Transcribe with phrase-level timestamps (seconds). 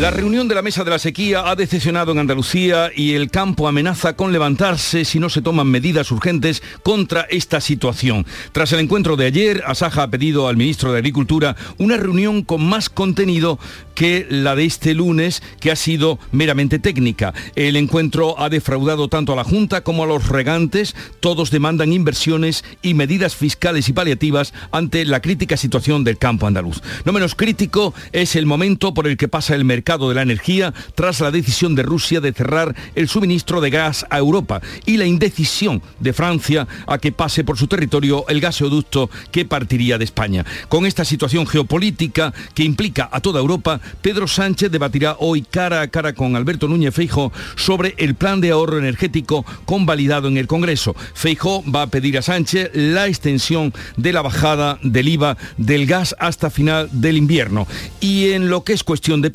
[0.00, 3.68] La reunión de la mesa de la sequía ha decepcionado en Andalucía y el campo
[3.68, 8.26] amenaza con levantarse si no se toman medidas urgentes contra esta situación.
[8.50, 12.66] Tras el encuentro de ayer, Asaja ha pedido al ministro de Agricultura una reunión con
[12.66, 13.60] más contenido
[13.94, 17.32] que la de este lunes, que ha sido meramente técnica.
[17.54, 20.96] El encuentro ha defraudado tanto a la Junta como a los regantes.
[21.20, 26.82] Todos demandan inversiones y medidas fiscales y paliativas ante la crítica situación del campo andaluz.
[27.04, 30.72] No menos crítico es el momento por el que pasa el mercado de la energía
[30.94, 35.04] tras la decisión de Rusia de cerrar el suministro de gas a Europa y la
[35.04, 40.44] indecisión de Francia a que pase por su territorio el gasoducto que partiría de España.
[40.70, 45.88] Con esta situación geopolítica que implica a toda Europa, Pedro Sánchez debatirá hoy cara a
[45.88, 50.96] cara con Alberto Núñez Feijo sobre el plan de ahorro energético convalidado en el Congreso.
[51.12, 56.16] Feijo va a pedir a Sánchez la extensión de la bajada del IVA del gas
[56.18, 57.66] hasta final del invierno.
[58.00, 59.30] Y en lo que es cuestión de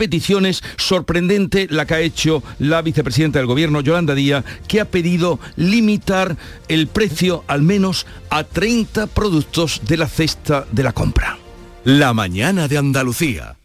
[0.78, 6.38] sorprendente la que ha hecho la vicepresidenta del gobierno, Yolanda Díaz, que ha pedido limitar
[6.68, 11.38] el precio al menos a 30 productos de la cesta de la compra.
[11.84, 13.56] La mañana de Andalucía.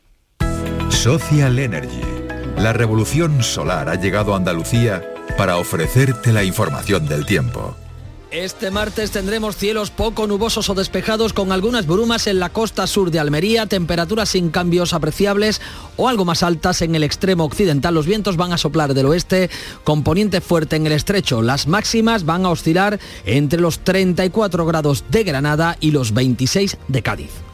[0.89, 2.01] Social Energy.
[2.57, 5.03] La revolución solar ha llegado a Andalucía
[5.37, 7.77] para ofrecerte la información del tiempo.
[8.35, 13.13] Este martes tendremos cielos poco nubosos o despejados con algunas brumas en la costa sur
[13.13, 15.61] de Almería, temperaturas sin cambios apreciables
[15.97, 17.95] o algo más altas en el extremo occidental.
[17.95, 19.51] Los vientos van a soplar del oeste
[19.85, 21.43] con poniente fuerte en el estrecho.
[21.43, 27.03] Las máximas van a oscilar entre los 34 grados de Granada y los 26 de
[27.03, 27.54] Cádiz.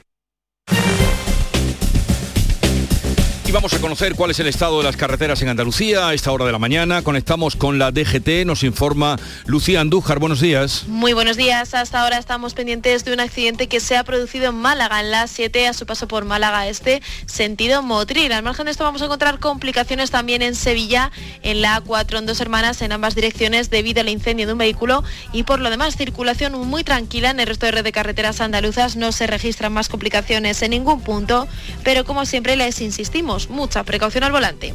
[3.51, 6.31] Y vamos a conocer cuál es el estado de las carreteras en Andalucía a esta
[6.31, 7.01] hora de la mañana.
[7.01, 10.19] Conectamos con la DGT, nos informa Lucía Andújar.
[10.19, 10.85] Buenos días.
[10.87, 11.73] Muy buenos días.
[11.73, 15.27] Hasta ahora estamos pendientes de un accidente que se ha producido en Málaga, en la
[15.27, 18.31] 7, a su paso por Málaga Este, sentido Motril.
[18.31, 21.11] Al margen de esto vamos a encontrar complicaciones también en Sevilla,
[21.43, 25.03] en la A4, en dos hermanas, en ambas direcciones, debido al incendio de un vehículo.
[25.33, 28.95] Y por lo demás, circulación muy tranquila en el resto de red de carreteras andaluzas.
[28.95, 31.49] No se registran más complicaciones en ningún punto,
[31.83, 34.73] pero como siempre les insistimos, mucha precaución al volante.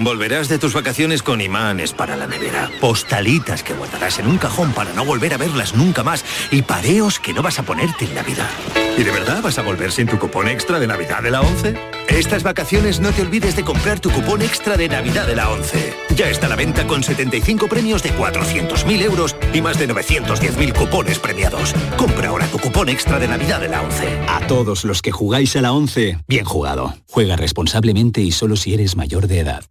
[0.00, 4.72] Volverás de tus vacaciones con imanes para la nevera, postalitas que guardarás en un cajón
[4.72, 8.14] para no volver a verlas nunca más y pareos que no vas a ponerte en
[8.14, 8.50] Navidad.
[8.96, 11.97] ¿Y de verdad vas a volver sin tu cupón extra de Navidad de la 11?
[12.08, 15.94] Estas vacaciones no te olvides de comprar tu cupón extra de Navidad de la 11.
[16.16, 20.74] Ya está a la venta con 75 premios de 400.000 euros y más de 910.000
[20.74, 21.74] cupones premiados.
[21.96, 24.18] Compra ahora tu cupón extra de Navidad de la 11.
[24.26, 26.94] A todos los que jugáis a la 11, bien jugado.
[27.08, 29.64] Juega responsablemente y solo si eres mayor de edad.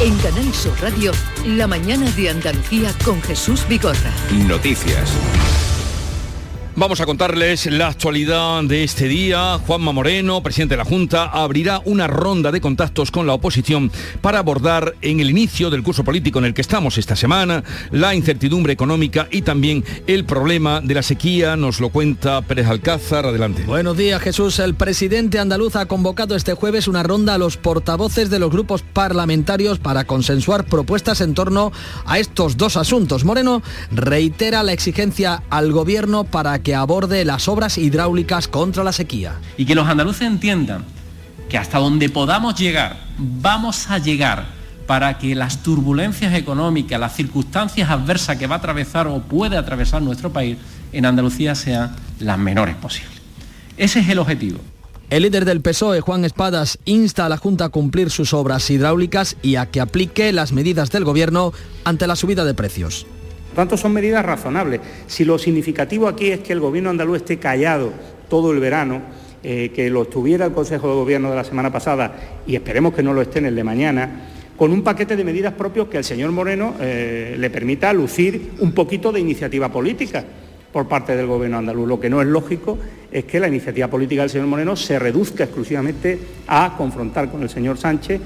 [0.00, 1.12] En Canal Sur Radio,
[1.44, 4.12] La mañana de Andalucía con Jesús Vigorra.
[4.46, 5.10] Noticias.
[6.80, 9.58] Vamos a contarles la actualidad de este día.
[9.66, 13.92] Juanma Moreno, presidente de la Junta, abrirá una ronda de contactos con la oposición
[14.22, 18.14] para abordar en el inicio del curso político en el que estamos esta semana la
[18.14, 21.54] incertidumbre económica y también el problema de la sequía.
[21.54, 23.26] Nos lo cuenta Pérez Alcázar.
[23.26, 23.62] Adelante.
[23.64, 24.58] Buenos días, Jesús.
[24.58, 28.80] El presidente andaluz ha convocado este jueves una ronda a los portavoces de los grupos
[28.80, 31.72] parlamentarios para consensuar propuestas en torno
[32.06, 33.26] a estos dos asuntos.
[33.26, 33.62] Moreno
[33.92, 39.34] reitera la exigencia al gobierno para que aborde las obras hidráulicas contra la sequía.
[39.56, 40.84] Y que los andaluces entiendan
[41.48, 44.46] que hasta donde podamos llegar, vamos a llegar
[44.86, 50.02] para que las turbulencias económicas, las circunstancias adversas que va a atravesar o puede atravesar
[50.02, 50.56] nuestro país
[50.92, 53.20] en Andalucía sean las menores posibles.
[53.76, 54.58] Ese es el objetivo.
[55.10, 59.36] El líder del PSOE, Juan Espadas, insta a la Junta a cumplir sus obras hidráulicas
[59.42, 61.52] y a que aplique las medidas del Gobierno
[61.84, 63.06] ante la subida de precios.
[63.50, 64.80] Por tanto, son medidas razonables.
[65.08, 67.92] Si lo significativo aquí es que el Gobierno andaluz esté callado
[68.28, 69.02] todo el verano,
[69.42, 73.02] eh, que lo estuviera el Consejo de Gobierno de la semana pasada y esperemos que
[73.02, 74.10] no lo esté en el de mañana,
[74.56, 78.72] con un paquete de medidas propios que al señor Moreno eh, le permita lucir un
[78.72, 80.24] poquito de iniciativa política.
[80.70, 81.88] por parte del Gobierno andaluz.
[81.88, 82.78] Lo que no es lógico
[83.10, 86.16] es que la iniciativa política del señor Moreno se reduzca exclusivamente
[86.46, 88.20] a confrontar con el señor Sánchez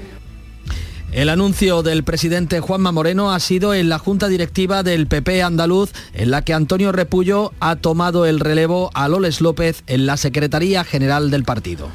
[1.15, 5.93] el anuncio del presidente Juanma Moreno ha sido en la junta directiva del PP andaluz,
[6.13, 10.83] en la que Antonio Repullo ha tomado el relevo a Loles López en la Secretaría
[10.83, 11.89] General del partido.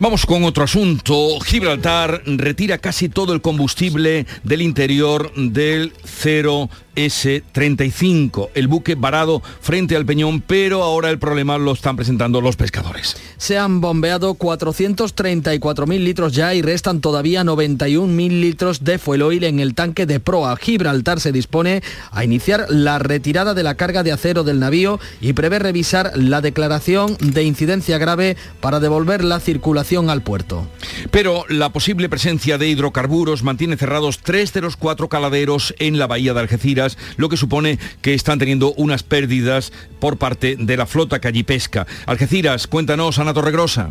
[0.00, 1.38] Vamos con otro asunto.
[1.40, 9.94] Gibraltar retira casi todo el combustible del interior del 0 S-35, el buque varado frente
[9.94, 13.16] al Peñón, pero ahora el problema lo están presentando los pescadores.
[13.36, 19.60] Se han bombeado 434.000 litros ya y restan todavía 91.000 litros de fuel oil en
[19.60, 20.56] el tanque de proa.
[20.56, 25.34] Gibraltar se dispone a iniciar la retirada de la carga de acero del navío y
[25.34, 30.66] prevé revisar la declaración de incidencia grave para devolver la circulación al puerto.
[31.12, 36.08] Pero la posible presencia de hidrocarburos mantiene cerrados tres de los cuatro caladeros en la
[36.08, 40.86] bahía de Algeciras lo que supone que están teniendo unas pérdidas por parte de la
[40.86, 41.86] flota que allí pesca.
[42.06, 43.90] Algeciras, cuéntanos, Ana Torregrosa.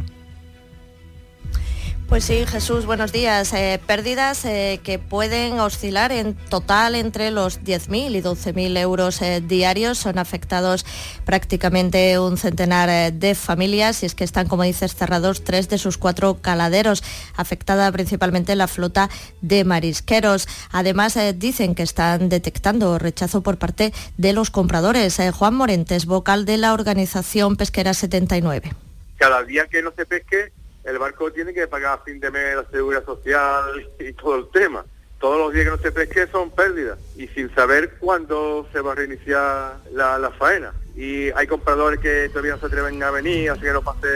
[2.09, 3.51] Pues sí, Jesús, buenos días.
[3.54, 9.42] Eh, pérdidas eh, que pueden oscilar en total entre los 10.000 y 12.000 euros eh,
[9.42, 9.98] diarios.
[9.98, 10.86] Son afectados
[11.25, 15.98] prácticamente un centenar de familias y es que están, como dices, cerrados tres de sus
[15.98, 17.04] cuatro caladeros,
[17.36, 19.10] afectada principalmente la flota
[19.42, 20.48] de marisqueros.
[20.71, 25.19] Además, dicen que están detectando rechazo por parte de los compradores.
[25.33, 28.71] Juan Morentes, vocal de la organización Pesquera 79.
[29.18, 30.53] Cada día que no se pesque
[30.88, 34.50] el barco tiene que pagar a fin de mes la seguridad social y todo el
[34.51, 34.86] tema.
[35.19, 38.94] Todos los días que no se pesque son pérdidas y sin saber cuándo se va
[38.94, 40.74] a reiniciar la, faena.
[40.95, 44.07] Y hay compradores que todavía no se atreven a venir, así que no pase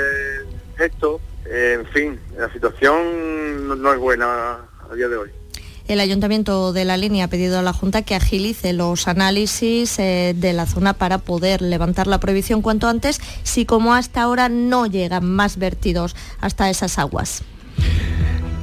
[0.79, 1.19] esto.
[1.45, 4.59] en fin, la situación no es buena
[4.89, 5.40] a día de hoy.
[5.87, 10.33] El Ayuntamiento de la Línea ha pedido a la Junta que agilice los análisis eh,
[10.35, 14.85] de la zona para poder levantar la prohibición cuanto antes, si como hasta ahora no
[14.85, 17.43] llegan más vertidos hasta esas aguas.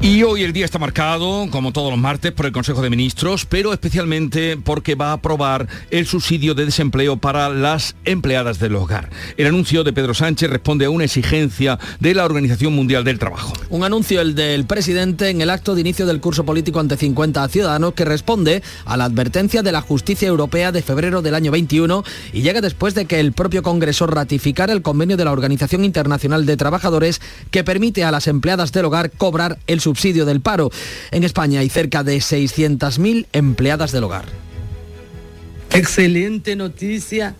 [0.00, 3.44] Y hoy el día está marcado, como todos los martes, por el Consejo de Ministros,
[3.46, 9.10] pero especialmente porque va a aprobar el subsidio de desempleo para las empleadas del hogar.
[9.36, 13.52] El anuncio de Pedro Sánchez responde a una exigencia de la Organización Mundial del Trabajo.
[13.70, 17.48] Un anuncio el del presidente en el acto de inicio del curso político ante 50
[17.48, 22.04] ciudadanos que responde a la advertencia de la justicia europea de febrero del año 21
[22.32, 26.46] y llega después de que el propio Congreso ratificara el convenio de la Organización Internacional
[26.46, 30.70] de Trabajadores que permite a las empleadas del hogar cobrar el subsidio del paro.
[31.10, 34.26] En España hay cerca de 600.000 empleadas del hogar.
[35.72, 37.34] Excelente noticia.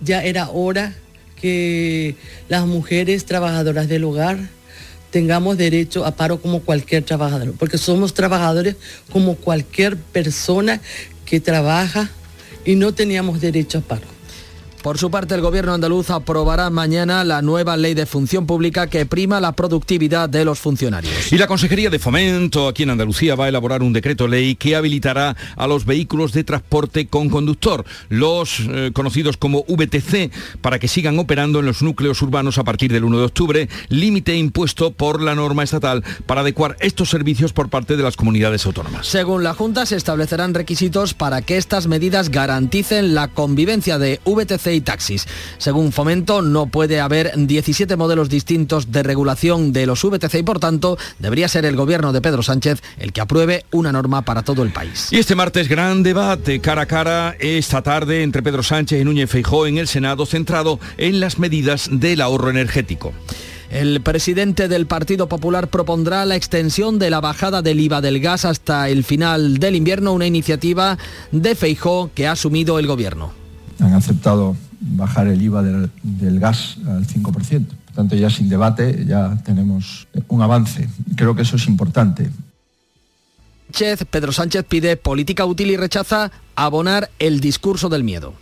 [0.00, 0.94] Ya era hora
[1.40, 2.16] que
[2.48, 4.38] las mujeres trabajadoras del hogar
[5.10, 8.76] tengamos derecho a paro como cualquier trabajador, porque somos trabajadores
[9.12, 10.80] como cualquier persona
[11.24, 12.10] que trabaja
[12.64, 14.13] y no teníamos derecho a paro.
[14.84, 19.06] Por su parte, el gobierno andaluz aprobará mañana la nueva ley de función pública que
[19.06, 21.32] prima la productividad de los funcionarios.
[21.32, 24.76] Y la Consejería de Fomento aquí en Andalucía va a elaborar un decreto ley que
[24.76, 30.86] habilitará a los vehículos de transporte con conductor, los eh, conocidos como VTC, para que
[30.86, 35.22] sigan operando en los núcleos urbanos a partir del 1 de octubre, límite impuesto por
[35.22, 39.06] la norma estatal para adecuar estos servicios por parte de las comunidades autónomas.
[39.06, 44.73] Según la Junta, se establecerán requisitos para que estas medidas garanticen la convivencia de VTC
[44.74, 45.26] y taxis.
[45.58, 50.60] Según Fomento, no puede haber 17 modelos distintos de regulación de los VTC y por
[50.60, 54.62] tanto debería ser el gobierno de Pedro Sánchez el que apruebe una norma para todo
[54.62, 55.08] el país.
[55.10, 59.30] Y este martes gran debate cara a cara esta tarde entre Pedro Sánchez y Núñez
[59.30, 63.12] Feijó en el Senado centrado en las medidas del ahorro energético.
[63.70, 68.44] El presidente del Partido Popular propondrá la extensión de la bajada del IVA del gas
[68.44, 70.96] hasta el final del invierno, una iniciativa
[71.32, 73.32] de Feijó que ha asumido el gobierno.
[73.80, 77.66] Han aceptado bajar el IVA del, gas al 5%.
[77.66, 80.88] Por tanto, ya sin debate, ya tenemos un avance.
[81.16, 82.30] Creo que eso es importante.
[84.10, 88.34] Pedro Sánchez pide política útil y rechaza abonar el discurso del miedo.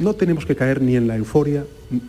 [0.00, 1.64] No tenemos que caer ni en la euforia,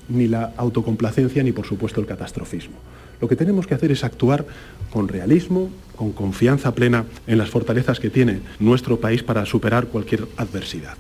[0.08, 2.76] ni la autocomplacencia, ni por supuesto el catastrofismo.
[3.22, 4.46] Lo que tenemos que hacer es actuar
[4.92, 10.28] con realismo, con confianza plena en las fortalezas que tiene nuestro país para superar cualquier
[10.38, 10.98] adversidad.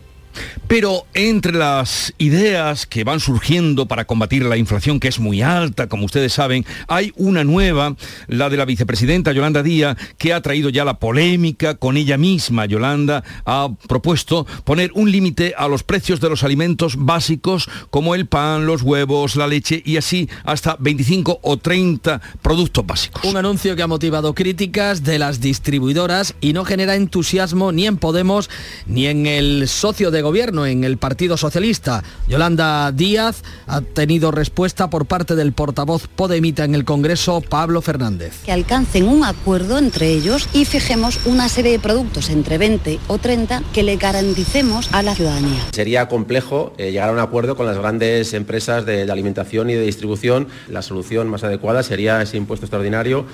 [0.67, 5.87] Pero entre las ideas que van surgiendo para combatir la inflación, que es muy alta,
[5.87, 7.95] como ustedes saben, hay una nueva,
[8.27, 12.65] la de la vicepresidenta Yolanda Díaz, que ha traído ya la polémica con ella misma.
[12.65, 18.27] Yolanda ha propuesto poner un límite a los precios de los alimentos básicos, como el
[18.27, 23.23] pan, los huevos, la leche y así hasta 25 o 30 productos básicos.
[23.23, 27.97] Un anuncio que ha motivado críticas de las distribuidoras y no genera entusiasmo ni en
[27.97, 28.49] Podemos
[28.85, 32.03] ni en el socio de gobierno en el Partido Socialista.
[32.27, 38.43] Yolanda Díaz ha tenido respuesta por parte del portavoz Podemita en el Congreso, Pablo Fernández.
[38.45, 43.17] Que alcancen un acuerdo entre ellos y fijemos una serie de productos entre 20 o
[43.17, 45.61] 30 que le garanticemos a la ciudadanía.
[45.71, 49.73] Sería complejo eh, llegar a un acuerdo con las grandes empresas de, de alimentación y
[49.73, 50.47] de distribución.
[50.69, 53.25] La solución más adecuada sería ese impuesto extraordinario.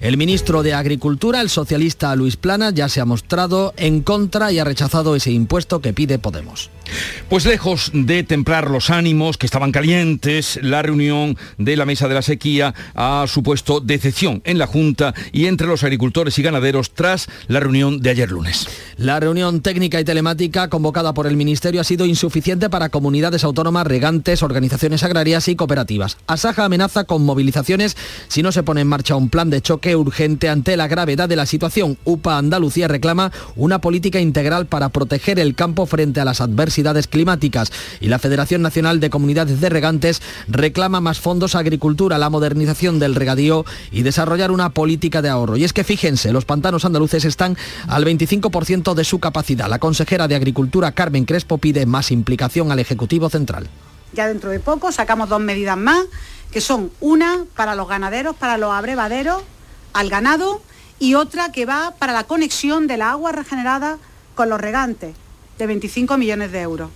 [0.00, 4.58] El ministro de Agricultura, el socialista Luis Plana, ya se ha mostrado en contra y
[4.58, 6.70] ha rechazado ese impuesto que pide Podemos.
[7.28, 12.14] Pues lejos de templar los ánimos que estaban calientes, la reunión de la mesa de
[12.14, 17.28] la sequía ha supuesto decepción en la Junta y entre los agricultores y ganaderos tras
[17.48, 18.66] la reunión de ayer lunes.
[18.96, 23.86] La reunión técnica y telemática convocada por el Ministerio ha sido insuficiente para comunidades autónomas,
[23.86, 26.18] regantes, organizaciones agrarias y cooperativas.
[26.26, 27.96] Asaja amenaza con movilizaciones
[28.28, 31.36] si no se pone en marcha un plan de choque urgente ante la gravedad de
[31.36, 31.96] la situación.
[32.04, 37.72] UPA Andalucía reclama una política integral para proteger el campo frente a las adversidades climáticas
[38.00, 42.98] y la Federación Nacional de Comunidades de Regantes reclama más fondos a agricultura, la modernización
[42.98, 45.56] del regadío y desarrollar una política de ahorro.
[45.56, 47.56] Y es que fíjense, los pantanos andaluces están
[47.88, 49.68] al 25% de su capacidad.
[49.68, 53.68] La consejera de Agricultura, Carmen Crespo, pide más implicación al Ejecutivo Central.
[54.12, 56.04] Ya dentro de poco sacamos dos medidas más,
[56.50, 59.42] que son una para los ganaderos, para los abrevaderos,
[59.92, 60.62] al ganado,
[60.98, 63.98] y otra que va para la conexión de la agua regenerada
[64.34, 65.14] con los regantes,
[65.58, 66.90] de 25 millones de euros.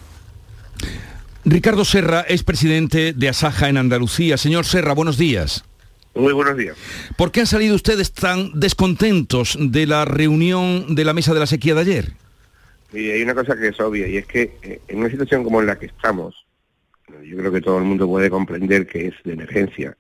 [1.45, 4.37] Ricardo Serra es presidente de Asaja en Andalucía.
[4.37, 5.65] Señor Serra, buenos días.
[6.17, 6.77] Muy buenos días.
[7.17, 11.47] ¿Por qué han salido ustedes tan descontentos de la reunión de la mesa de la
[11.47, 12.13] sequía de ayer?
[12.93, 15.61] Y hay una cosa que es obvia y es que eh, en una situación como
[15.61, 16.47] en la que estamos,
[17.23, 19.97] yo creo que todo el mundo puede comprender que es de emergencia,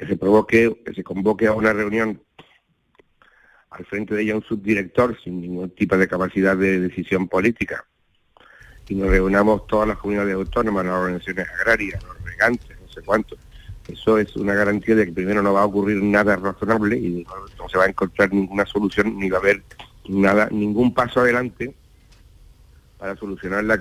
[0.00, 2.22] que se provoque, que se convoque a una reunión
[3.68, 7.84] al frente de ella un subdirector sin ningún tipo de capacidad de decisión política
[8.88, 13.36] y nos reunamos todas las comunidades autónomas, las organizaciones agrarias, los regantes, no sé cuánto.
[13.88, 17.32] Eso es una garantía de que primero no va a ocurrir nada razonable y no,
[17.58, 19.62] no se va a encontrar ninguna solución ni va a haber
[20.08, 21.74] nada, ningún paso adelante
[22.96, 23.78] para solucionar la,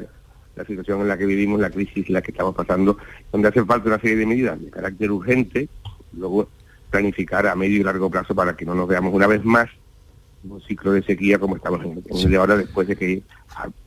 [0.58, 2.98] la situación en la que vivimos, la crisis en la que estamos pasando,
[3.32, 5.70] donde hace falta una serie de medidas de carácter urgente,
[6.14, 6.50] luego
[6.90, 9.70] planificar a medio y largo plazo para que no nos veamos una vez más
[10.44, 13.22] en un ciclo de sequía como estamos en, en el de ahora, después de que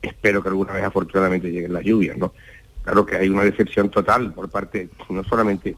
[0.01, 2.33] espero que alguna vez afortunadamente lleguen las lluvias, ¿no?
[2.83, 5.75] Claro que hay una decepción total por parte no solamente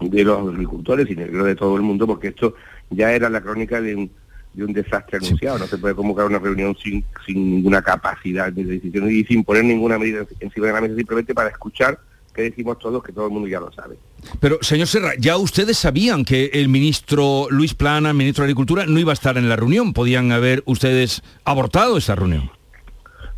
[0.00, 2.54] de los agricultores, sino de todo el mundo, porque esto
[2.90, 4.10] ya era la crónica de un,
[4.54, 5.58] de un desastre anunciado.
[5.58, 9.64] No se puede convocar una reunión sin, sin ninguna capacidad de decisión y sin poner
[9.64, 11.98] ninguna medida encima de la mesa, simplemente para escuchar
[12.34, 13.98] que decimos todos que todo el mundo ya lo sabe.
[14.40, 18.98] Pero, señor Serra, ya ustedes sabían que el ministro Luis Plana, ministro de Agricultura, no
[18.98, 19.92] iba a estar en la reunión.
[19.92, 22.50] Podían haber ustedes abortado esa reunión.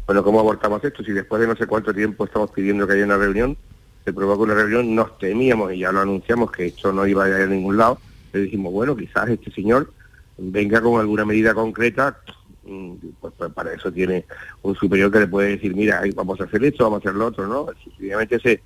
[0.06, 1.04] Bueno, ¿cómo abortamos esto?
[1.04, 3.56] Si después de no sé cuánto tiempo estamos pidiendo que haya una reunión,
[4.04, 7.28] se provoca una reunión, nos temíamos y ya lo anunciamos que esto no iba a
[7.28, 7.98] ir a ningún lado,
[8.32, 9.92] le dijimos, bueno, quizás este señor
[10.36, 12.18] venga con alguna medida concreta,
[12.64, 14.24] mm, pues, pues para eso tiene
[14.62, 17.26] un superior que le puede decir, mira, vamos a hacer esto, vamos a hacer lo
[17.26, 17.66] otro, ¿no?
[17.84, 18.62] Sencillamente se,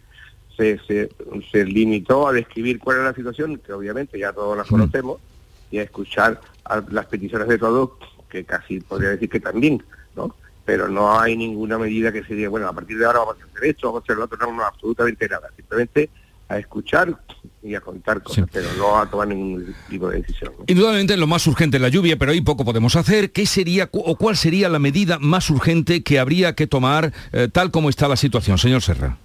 [0.57, 1.11] se, se,
[1.51, 5.21] se limitó a describir cuál era la situación, que obviamente ya todos la conocemos,
[5.71, 7.91] y a escuchar a las peticiones de todos,
[8.29, 9.83] que casi podría decir que también,
[10.17, 10.35] ¿no?
[10.65, 13.45] Pero no hay ninguna medida que se diga, bueno, a partir de ahora vamos a
[13.45, 16.11] hacer esto, vamos a hacer lo otro, no, no, absolutamente nada, simplemente
[16.49, 17.17] a escuchar
[17.63, 20.53] y a contar cosas, pero no a tomar ningún tipo de decisión.
[20.59, 20.65] ¿no?
[20.67, 23.33] Indudablemente lo más urgente es la lluvia, pero ahí poco podemos hacer.
[23.33, 27.71] ¿Qué sería o cuál sería la medida más urgente que habría que tomar eh, tal
[27.71, 29.17] como está la situación, señor Serra?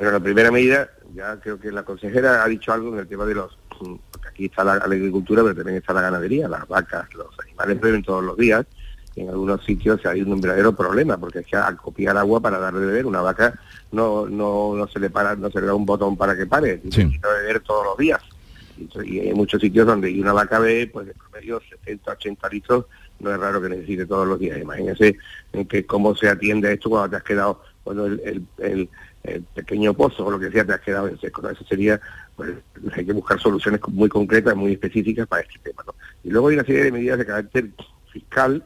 [0.00, 3.26] Bueno, la primera medida, ya creo que la consejera ha dicho algo en el tema
[3.26, 3.58] de los...
[3.78, 7.78] Porque aquí está la, la agricultura, pero también está la ganadería, las vacas, los animales
[7.78, 8.64] beben todos los días.
[9.14, 12.58] Y en algunos sitios hay un verdadero problema, porque es que al copiar agua para
[12.58, 13.60] darle de beber, una vaca
[13.92, 16.80] no, no, no se le para, no se le da un botón para que pare,
[16.82, 18.22] necesita beber todos los días.
[18.78, 22.48] Y, y hay muchos sitios donde y una vaca bebe, pues de promedio 70, 80
[22.48, 22.86] litros,
[23.18, 24.58] no es raro que necesite todos los días.
[24.58, 25.18] Imagínense
[25.52, 28.88] en que cómo se atiende a esto cuando te has quedado, cuando el, el, el,
[29.22, 31.48] el pequeño pozo o lo que sea te has quedado en seco.
[31.48, 32.00] Eso sería,
[32.36, 32.50] pues
[32.92, 35.84] hay que buscar soluciones muy concretas, muy específicas para este tema.
[36.24, 37.70] Y luego hay una serie de medidas de carácter
[38.12, 38.64] fiscal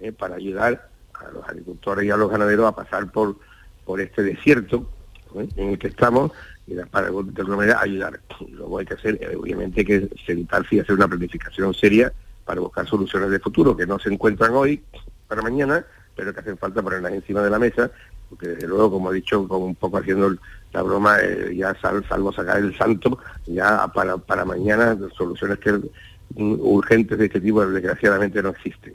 [0.00, 3.36] eh, para ayudar a los agricultores y a los ganaderos a pasar por,
[3.84, 4.88] por este desierto
[5.34, 5.48] ¿eh?
[5.56, 6.32] en el que estamos
[6.66, 8.20] y para de alguna manera ayudar.
[8.50, 12.12] Luego hay que hacer, eh, obviamente, hay que sentarse y hacer una planificación seria
[12.44, 14.82] para buscar soluciones de futuro que no se encuentran hoy
[15.28, 15.84] para mañana,
[16.14, 17.90] pero que hacen falta ponerlas encima de la mesa,
[18.28, 20.34] porque desde luego, como he dicho, como un poco haciendo
[20.72, 25.72] la broma, eh, ya sal, salvo sacar el santo, ya para, para mañana soluciones que
[25.72, 28.94] mm, urgentes de este tipo desgraciadamente no existen.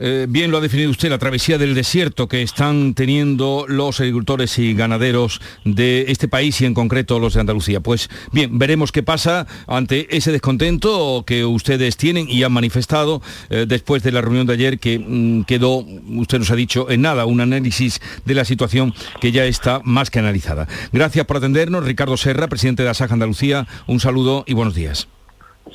[0.00, 4.58] Eh, bien lo ha definido usted, la travesía del desierto que están teniendo los agricultores
[4.58, 7.80] y ganaderos de este país y en concreto los de Andalucía.
[7.80, 13.66] Pues bien, veremos qué pasa ante ese descontento que ustedes tienen y han manifestado eh,
[13.68, 17.26] después de la reunión de ayer que mm, quedó, usted nos ha dicho, en nada,
[17.26, 20.68] un análisis de la situación que ya está más que analizada.
[20.92, 23.66] Gracias por atendernos, Ricardo Serra, presidente de ASAJ Andalucía.
[23.86, 25.08] Un saludo y buenos días.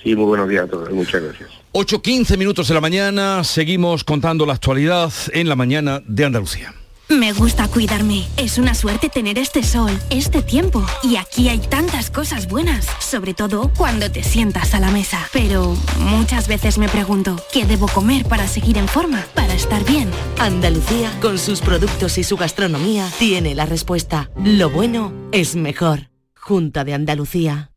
[0.01, 0.89] Sí, muy buenos días a todos.
[0.91, 1.49] Muchas gracias.
[1.73, 6.73] 8.15 minutos de la mañana, seguimos contando la actualidad en la mañana de Andalucía.
[7.09, 8.25] Me gusta cuidarme.
[8.37, 10.83] Es una suerte tener este sol, este tiempo.
[11.03, 15.27] Y aquí hay tantas cosas buenas, sobre todo cuando te sientas a la mesa.
[15.33, 20.09] Pero muchas veces me pregunto, ¿qué debo comer para seguir en forma, para estar bien?
[20.39, 24.31] Andalucía, con sus productos y su gastronomía, tiene la respuesta.
[24.43, 26.09] Lo bueno es mejor.
[26.35, 27.72] Junta de Andalucía.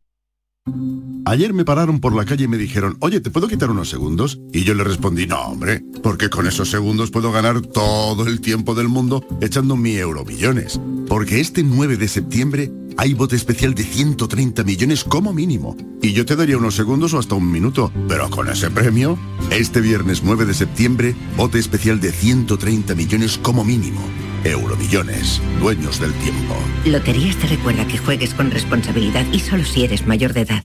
[1.25, 4.39] Ayer me pararon por la calle y me dijeron, oye, ¿te puedo quitar unos segundos?
[4.53, 8.75] Y yo le respondí, no, hombre, porque con esos segundos puedo ganar todo el tiempo
[8.75, 10.79] del mundo echando mi euromillones.
[11.07, 15.75] Porque este 9 de septiembre hay bote especial de 130 millones como mínimo.
[16.01, 17.91] Y yo te daría unos segundos o hasta un minuto.
[18.07, 19.17] Pero con ese premio,
[19.51, 24.01] este viernes 9 de septiembre, bote especial de 130 millones como mínimo.
[24.43, 26.55] Euromillones, dueños del tiempo.
[26.85, 30.63] Loterías te recuerda que juegues con responsabilidad y solo si eres mayor de edad.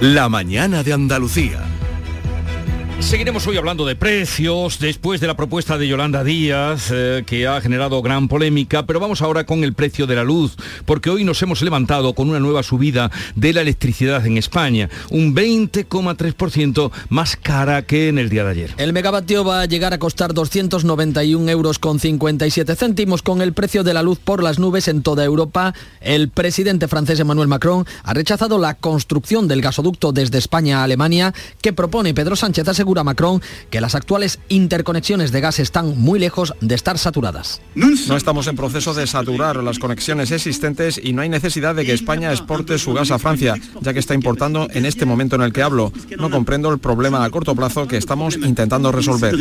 [0.00, 1.69] La mañana de Andalucía.
[3.00, 7.60] Seguiremos hoy hablando de precios después de la propuesta de Yolanda Díaz eh, que ha
[7.60, 10.54] generado gran polémica, pero vamos ahora con el precio de la luz,
[10.84, 15.34] porque hoy nos hemos levantado con una nueva subida de la electricidad en España, un
[15.34, 18.74] 20,3% más cara que en el día de ayer.
[18.76, 23.82] El megavatio va a llegar a costar 291 euros con 57 céntimos con el precio
[23.82, 25.74] de la luz por las nubes en toda Europa.
[26.00, 31.34] El presidente francés Emmanuel Macron ha rechazado la construcción del gasoducto desde España a Alemania
[31.62, 36.54] que propone Pedro Sánchez asegura Macron que las actuales interconexiones de gas están muy lejos
[36.60, 37.60] de estar saturadas.
[37.74, 41.92] No estamos en proceso de saturar las conexiones existentes y no hay necesidad de que
[41.92, 45.52] España exporte su gas a Francia, ya que está importando en este momento en el
[45.52, 45.92] que hablo.
[46.18, 49.34] No comprendo el problema a corto plazo que estamos intentando resolver.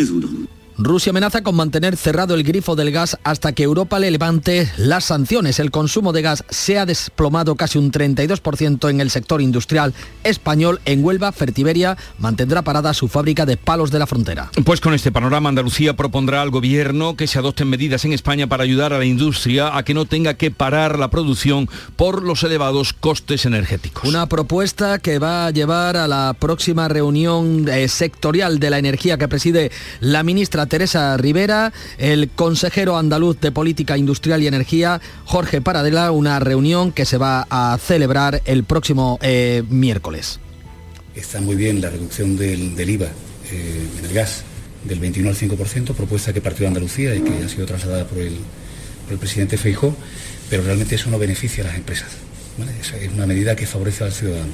[0.81, 5.03] Rusia amenaza con mantener cerrado el grifo del gas hasta que Europa le levante las
[5.03, 5.59] sanciones.
[5.59, 10.79] El consumo de gas se ha desplomado casi un 32% en el sector industrial español.
[10.85, 14.51] En Huelva, Fertiberia mantendrá parada su fábrica de palos de la frontera.
[14.63, 18.63] Pues con este panorama, Andalucía propondrá al gobierno que se adopten medidas en España para
[18.63, 22.93] ayudar a la industria a que no tenga que parar la producción por los elevados
[22.93, 24.07] costes energéticos.
[24.07, 29.17] Una propuesta que va a llevar a la próxima reunión eh, sectorial de la energía
[29.17, 35.61] que preside la ministra Teresa Rivera, el consejero andaluz de Política Industrial y Energía, Jorge
[35.61, 40.39] Paradela, una reunión que se va a celebrar el próximo eh, miércoles.
[41.15, 43.07] Está muy bien la reducción del, IVA
[43.51, 44.43] eh, en el gas
[44.85, 48.37] del 21 al 5%, propuesta que partió Andalucía y que ha sido trasladada por el,
[49.19, 49.95] presidente Feijó,
[50.51, 52.09] pero realmente eso no beneficia a las empresas.
[52.79, 54.53] Es una medida que favorece al ciudadano.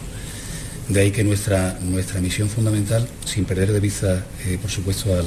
[0.88, 5.26] De ahí que nuestra, nuestra misión fundamental, sin perder de vista, eh, por supuesto, al,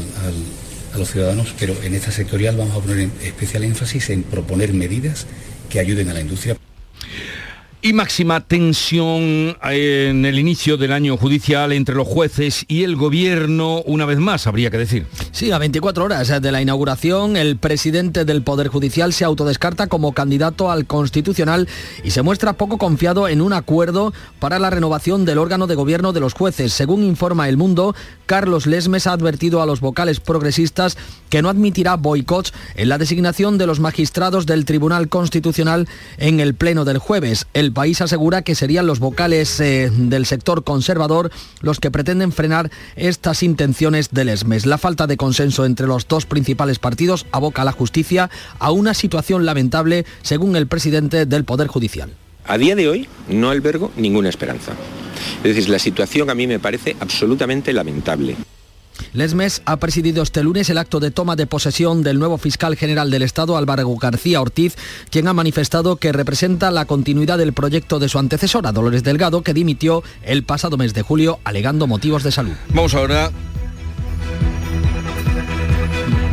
[0.94, 5.27] a los ciudadanos, pero en esta sectorial vamos a poner especial énfasis en proponer medidas
[5.68, 6.57] que ayuden a la industria
[7.81, 13.83] y máxima tensión en el inicio del año judicial entre los jueces y el gobierno,
[13.83, 15.07] una vez más, habría que decir.
[15.31, 20.12] Sí, a 24 horas de la inauguración, el presidente del Poder Judicial se autodescarta como
[20.12, 21.69] candidato al Constitucional
[22.03, 26.12] y se muestra poco confiado en un acuerdo para la renovación del órgano de gobierno
[26.12, 26.73] de los jueces.
[26.73, 27.95] Según informa El Mundo,
[28.27, 30.97] Carlos Lesmes ha advertido a los vocales progresistas
[31.31, 36.55] que no admitirá boicots en la designación de los magistrados del Tribunal Constitucional en el
[36.55, 37.47] Pleno del jueves.
[37.55, 42.70] El país asegura que serían los vocales eh, del sector conservador los que pretenden frenar
[42.96, 44.66] estas intenciones del ESMES.
[44.66, 48.94] La falta de consenso entre los dos principales partidos aboca a la justicia a una
[48.94, 52.11] situación lamentable, según el presidente del Poder Judicial.
[52.46, 54.72] A día de hoy no albergo ninguna esperanza.
[55.38, 58.37] Es decir, la situación a mí me parece absolutamente lamentable.
[59.13, 63.11] Lesmes ha presidido este lunes el acto de toma de posesión del nuevo fiscal general
[63.11, 64.77] del Estado, Álvaro García Ortiz,
[65.11, 69.55] quien ha manifestado que representa la continuidad del proyecto de su antecesora, Dolores Delgado, que
[69.55, 72.55] dimitió el pasado mes de julio alegando motivos de salud.
[72.71, 73.31] Vamos ahora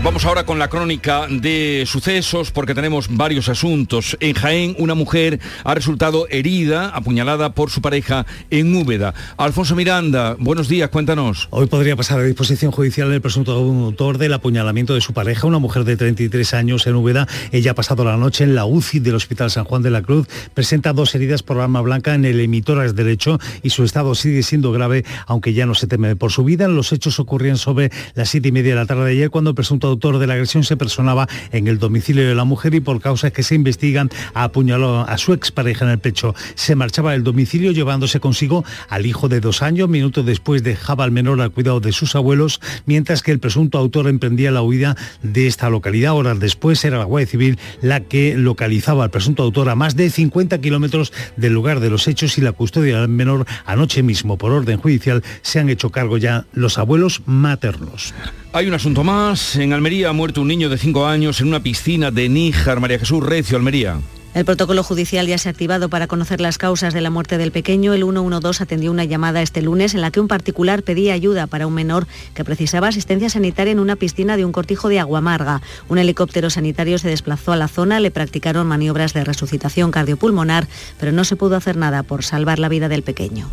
[0.05, 4.15] Vamos ahora con la crónica de sucesos porque tenemos varios asuntos.
[4.19, 9.15] En Jaén, una mujer ha resultado herida, apuñalada por su pareja en Úbeda.
[9.35, 11.47] Alfonso Miranda, buenos días, cuéntanos.
[11.49, 15.57] Hoy podría pasar a disposición judicial el presunto autor del apuñalamiento de su pareja, una
[15.57, 17.27] mujer de 33 años en Úbeda.
[17.51, 20.27] Ella ha pasado la noche en la UCI del Hospital San Juan de la Cruz.
[20.53, 24.71] Presenta dos heridas por arma blanca en el emitor derecho y su estado sigue siendo
[24.71, 26.67] grave, aunque ya no se teme por su vida.
[26.67, 29.55] Los hechos ocurrían sobre las siete y media de la tarde de ayer cuando el
[29.55, 32.99] presunto autor de la agresión se personaba en el domicilio de la mujer y por
[32.99, 36.36] causas que se investigan apuñaló a su expareja en el pecho.
[36.55, 39.88] Se marchaba del domicilio llevándose consigo al hijo de dos años.
[39.88, 44.08] Minutos después dejaba al menor al cuidado de sus abuelos, mientras que el presunto autor
[44.08, 46.13] emprendía la huida de esta localidad.
[46.13, 50.10] Horas después era la Guardia Civil la que localizaba al presunto autor a más de
[50.10, 54.51] 50 kilómetros del lugar de los hechos y la custodia del menor anoche mismo por
[54.51, 58.13] orden judicial se han hecho cargo ya los abuelos maternos.
[58.55, 59.58] Hay un asunto más.
[59.58, 62.79] En Almería ha muerto un niño de 5 años en una piscina de Níjar.
[62.79, 63.99] María Jesús Recio, Almería.
[64.33, 67.51] El protocolo judicial ya se ha activado para conocer las causas de la muerte del
[67.51, 67.93] pequeño.
[67.93, 71.67] El 112 atendió una llamada este lunes en la que un particular pedía ayuda para
[71.67, 75.61] un menor que precisaba asistencia sanitaria en una piscina de un cortijo de agua amarga.
[75.87, 80.67] Un helicóptero sanitario se desplazó a la zona, le practicaron maniobras de resucitación cardiopulmonar,
[80.99, 83.51] pero no se pudo hacer nada por salvar la vida del pequeño.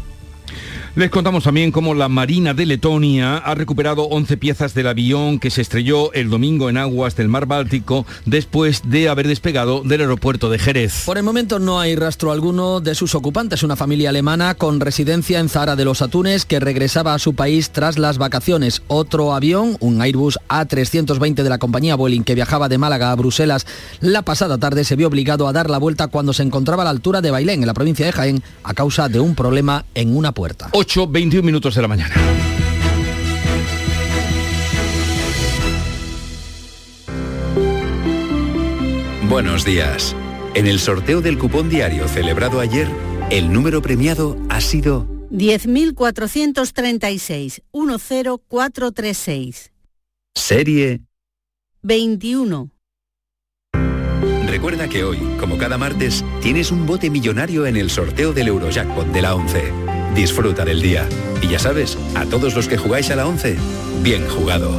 [0.95, 5.49] Les contamos también cómo la Marina de Letonia ha recuperado 11 piezas del avión que
[5.49, 10.51] se estrelló el domingo en aguas del mar Báltico después de haber despegado del aeropuerto
[10.51, 11.05] de Jerez.
[11.07, 15.41] Por el momento no hay rastro alguno de sus ocupantes, una familia alemana con residencia
[15.41, 18.83] en Zara de los Atunes que regresaba a su país tras las vacaciones.
[18.87, 23.67] Otro avión, un Airbus A320 de la compañía Boeing que viajaba de Málaga a Bruselas
[24.01, 26.91] la pasada tarde, se vio obligado a dar la vuelta cuando se encontraba a la
[26.91, 30.33] altura de Bailén, en la provincia de Jaén, a causa de un problema en una
[30.33, 30.69] puerta.
[30.83, 32.17] 8, 21 minutos de la mañana.
[39.29, 40.17] Buenos días.
[40.55, 42.89] En el sorteo del cupón diario celebrado ayer,
[43.31, 49.71] el número premiado ha sido 10.436 10436.
[50.35, 51.03] Serie
[51.83, 52.73] 21.
[54.49, 59.07] Recuerda que hoy, como cada martes, tienes un bote millonario en el sorteo del Eurojackpot
[59.07, 59.92] de la 11.
[60.15, 61.09] Disfruta del día.
[61.41, 63.57] Y ya sabes, a todos los que jugáis a la 11,
[64.03, 64.71] bien jugado.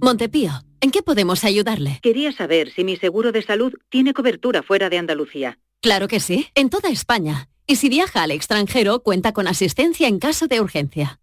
[0.00, 1.98] Montepío, ¿en qué podemos ayudarle?
[2.02, 5.58] Quería saber si mi seguro de salud tiene cobertura fuera de Andalucía.
[5.80, 7.48] Claro que sí, en toda España.
[7.66, 11.20] Y si viaja al extranjero, cuenta con asistencia en caso de urgencia.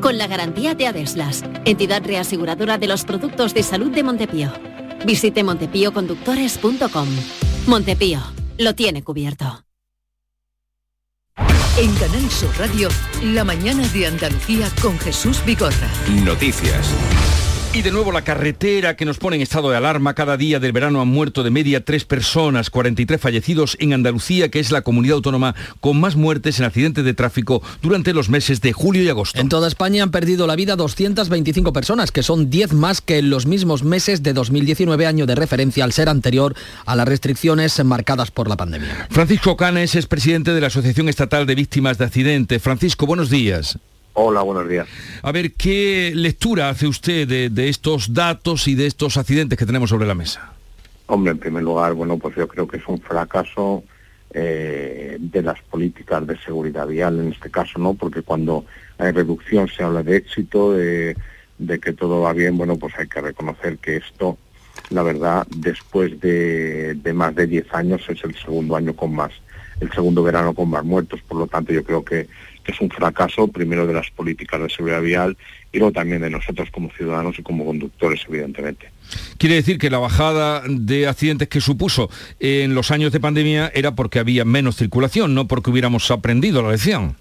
[0.00, 4.52] Con la garantía de Adeslas, entidad reaseguradora de los productos de salud de Montepío.
[5.06, 7.08] Visite montepíoconductores.com.
[7.66, 8.20] Montepío,
[8.58, 9.64] lo tiene cubierto.
[11.78, 12.88] En Canal Sur Radio,
[13.22, 15.88] la mañana de Andalucía con Jesús Bigorra.
[16.24, 17.41] Noticias.
[17.74, 20.12] Y de nuevo la carretera que nos pone en estado de alarma.
[20.12, 24.60] Cada día del verano han muerto de media tres personas, 43 fallecidos en Andalucía, que
[24.60, 28.74] es la comunidad autónoma con más muertes en accidentes de tráfico durante los meses de
[28.74, 29.40] julio y agosto.
[29.40, 33.30] En toda España han perdido la vida 225 personas, que son 10 más que en
[33.30, 36.54] los mismos meses de 2019, año de referencia al ser anterior
[36.84, 39.08] a las restricciones marcadas por la pandemia.
[39.10, 42.60] Francisco Canes es presidente de la Asociación Estatal de Víctimas de Accidentes.
[42.60, 43.78] Francisco, buenos días.
[44.14, 44.86] Hola, buenos días.
[45.22, 49.88] A ver, ¿qué lectura hace usted de, estos datos y de estos accidentes que tenemos
[49.88, 50.52] sobre la mesa?
[51.06, 53.84] Hombre, en primer lugar, bueno, pues yo creo que es un fracaso
[54.34, 57.94] eh, de las políticas de seguridad vial en este caso, ¿no?
[57.94, 58.66] Porque cuando
[58.98, 61.16] hay reducción se habla de éxito, de,
[61.80, 64.36] que todo va bien, bueno, pues hay que reconocer que esto,
[64.90, 69.32] la verdad, después de, de más de 10 años es el segundo año con más,
[69.80, 72.28] el segundo verano con más muertos, por lo tanto yo creo que
[72.64, 75.36] que es un fracaso primero de las políticas de seguridad vial
[75.72, 78.90] y luego también de nosotros como ciudadanos y como conductores, evidentemente.
[79.38, 83.94] Quiere decir que la bajada de accidentes que supuso en los años de pandemia era
[83.94, 87.16] porque había menos circulación, no porque hubiéramos aprendido la lección.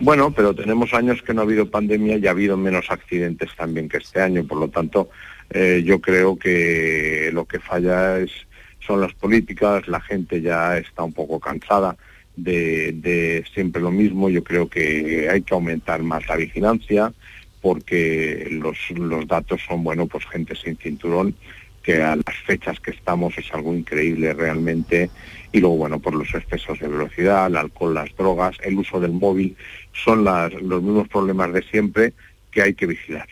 [0.00, 3.88] Bueno, pero tenemos años que no ha habido pandemia y ha habido menos accidentes también
[3.88, 5.10] que este año, por lo tanto,
[5.50, 8.30] eh, yo creo que lo que falla es,
[8.86, 11.96] son las políticas, la gente ya está un poco cansada
[12.36, 14.28] de, siempre lo mismo.
[14.28, 17.12] Yo creo que hay que aumentar más la vigilancia
[17.60, 21.34] porque los, los datos son, bueno, pues gente sin cinturón,
[21.82, 25.10] que a las fechas que estamos es algo increíble realmente.
[25.52, 29.12] Y luego, bueno, por los excesos de velocidad, el alcohol, las drogas, el uso del
[29.12, 29.56] móvil,
[29.92, 32.12] son las, los mismos problemas de siempre
[32.50, 33.28] que hay que vigilar.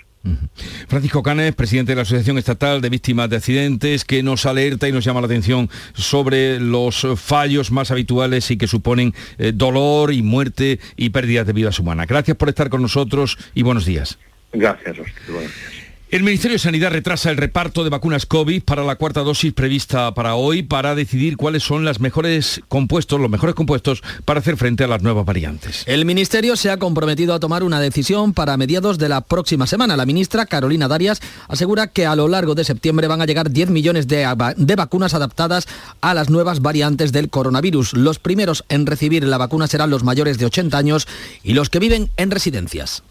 [0.88, 4.92] Francisco Canes, presidente de la Asociación Estatal de Víctimas de Accidentes, que nos alerta y
[4.92, 10.22] nos llama la atención sobre los fallos más habituales y que suponen eh, dolor y
[10.22, 12.06] muerte y pérdidas de vidas humanas.
[12.06, 14.18] Gracias por estar con nosotros y buenos días.
[14.52, 15.22] Gracias, Oscar.
[15.28, 15.79] Buenos días.
[16.10, 20.12] El Ministerio de Sanidad retrasa el reparto de vacunas COVID para la cuarta dosis prevista
[20.12, 24.82] para hoy para decidir cuáles son los mejores compuestos, los mejores compuestos para hacer frente
[24.82, 25.84] a las nuevas variantes.
[25.86, 29.96] El Ministerio se ha comprometido a tomar una decisión para mediados de la próxima semana.
[29.96, 33.70] La ministra Carolina Darias asegura que a lo largo de septiembre van a llegar 10
[33.70, 35.68] millones de, de vacunas adaptadas
[36.00, 37.92] a las nuevas variantes del coronavirus.
[37.92, 41.06] Los primeros en recibir la vacuna serán los mayores de 80 años
[41.44, 43.04] y los que viven en residencias.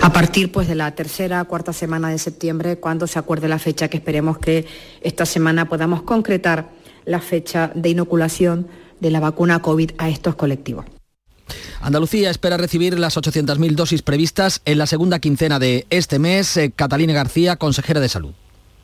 [0.00, 3.88] A partir pues, de la tercera, cuarta semana de septiembre, cuando se acuerde la fecha,
[3.88, 4.66] que esperemos que
[5.00, 6.70] esta semana podamos concretar
[7.04, 8.68] la fecha de inoculación
[9.00, 10.86] de la vacuna COVID a estos colectivos.
[11.80, 16.56] Andalucía espera recibir las 800.000 dosis previstas en la segunda quincena de este mes.
[16.56, 18.32] Eh, Catalina García, consejera de Salud.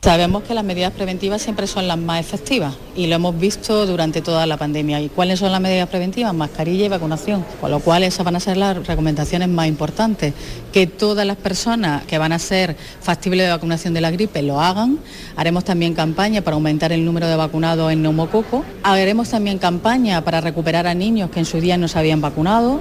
[0.01, 4.21] Sabemos que las medidas preventivas siempre son las más efectivas y lo hemos visto durante
[4.21, 5.01] toda la pandemia.
[5.01, 6.33] ¿Y cuáles son las medidas preventivas?
[6.33, 7.43] Mascarilla y vacunación.
[7.59, 10.33] Con lo cual esas van a ser las recomendaciones más importantes.
[10.71, 14.61] Que todas las personas que van a ser factibles de vacunación de la gripe lo
[14.61, 14.99] hagan.
[15.35, 18.63] Haremos también campaña para aumentar el número de vacunados en neumococo.
[18.83, 22.79] Haremos también campaña para recuperar a niños que en su día no se habían vacunado.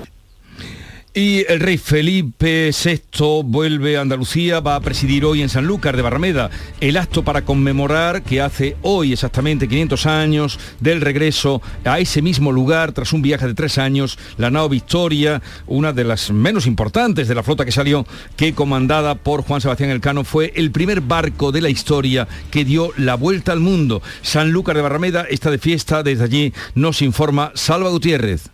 [1.14, 6.03] Y el rey Felipe VI vuelve a Andalucía, va a presidir hoy en Sanlúcar de
[6.03, 12.21] Barrameda el acto para conmemorar que hace hoy exactamente 500 años del regreso a ese
[12.21, 16.66] mismo lugar tras un viaje de tres años, la nao Victoria, una de las menos
[16.66, 21.01] importantes de la flota que salió, que comandada por Juan Sebastián Elcano fue el primer
[21.01, 24.03] barco de la historia que dio la vuelta al mundo.
[24.21, 28.51] Sanlúcar de Barrameda está de fiesta, desde allí nos informa Salva Gutiérrez.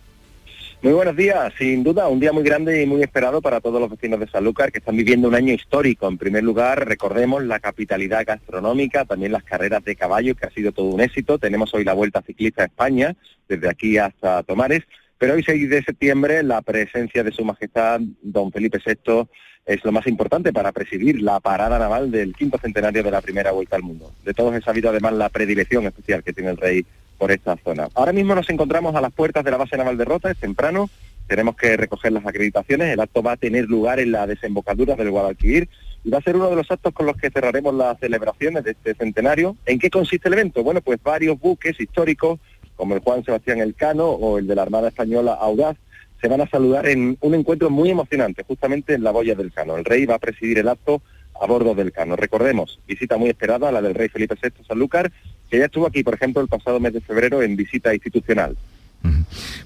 [0.85, 3.89] Muy buenos días, sin duda, un día muy grande y muy esperado para todos los
[3.89, 6.07] vecinos de Sanlúcar que están viviendo un año histórico.
[6.07, 10.73] En primer lugar, recordemos la capitalidad gastronómica, también las carreras de caballo, que ha sido
[10.73, 11.39] todo un éxito.
[11.39, 13.15] Tenemos hoy la Vuelta Ciclista a España,
[13.49, 14.83] desde aquí hasta Tomares,
[15.17, 19.27] pero hoy 6 de septiembre la presencia de Su Majestad Don Felipe VI
[19.65, 23.51] es lo más importante para presidir la parada naval del quinto centenario de la primera
[23.51, 24.13] Vuelta al Mundo.
[24.23, 26.85] De todos he sabido además la predilección especial que tiene el rey
[27.17, 27.87] por esta zona.
[27.93, 30.89] Ahora mismo nos encontramos a las puertas de la base naval de Rota, es temprano,
[31.27, 35.11] tenemos que recoger las acreditaciones, el acto va a tener lugar en la desembocadura del
[35.11, 35.69] Guadalquivir
[36.03, 38.71] y va a ser uno de los actos con los que cerraremos las celebraciones de
[38.71, 39.57] este centenario.
[39.65, 40.63] ¿En qué consiste el evento?
[40.63, 42.39] Bueno, pues varios buques históricos,
[42.75, 45.77] como el Juan Sebastián Elcano o el de la Armada Española Audaz,
[46.21, 49.77] se van a saludar en un encuentro muy emocionante, justamente en la boya del Cano.
[49.77, 51.01] El rey va a presidir el acto
[51.39, 52.15] a bordo del Cano.
[52.15, 55.11] Recordemos, visita muy esperada, la del rey Felipe VI Sanlúcar,
[55.49, 58.55] que ya estuvo aquí, por ejemplo, el pasado mes de febrero en visita institucional.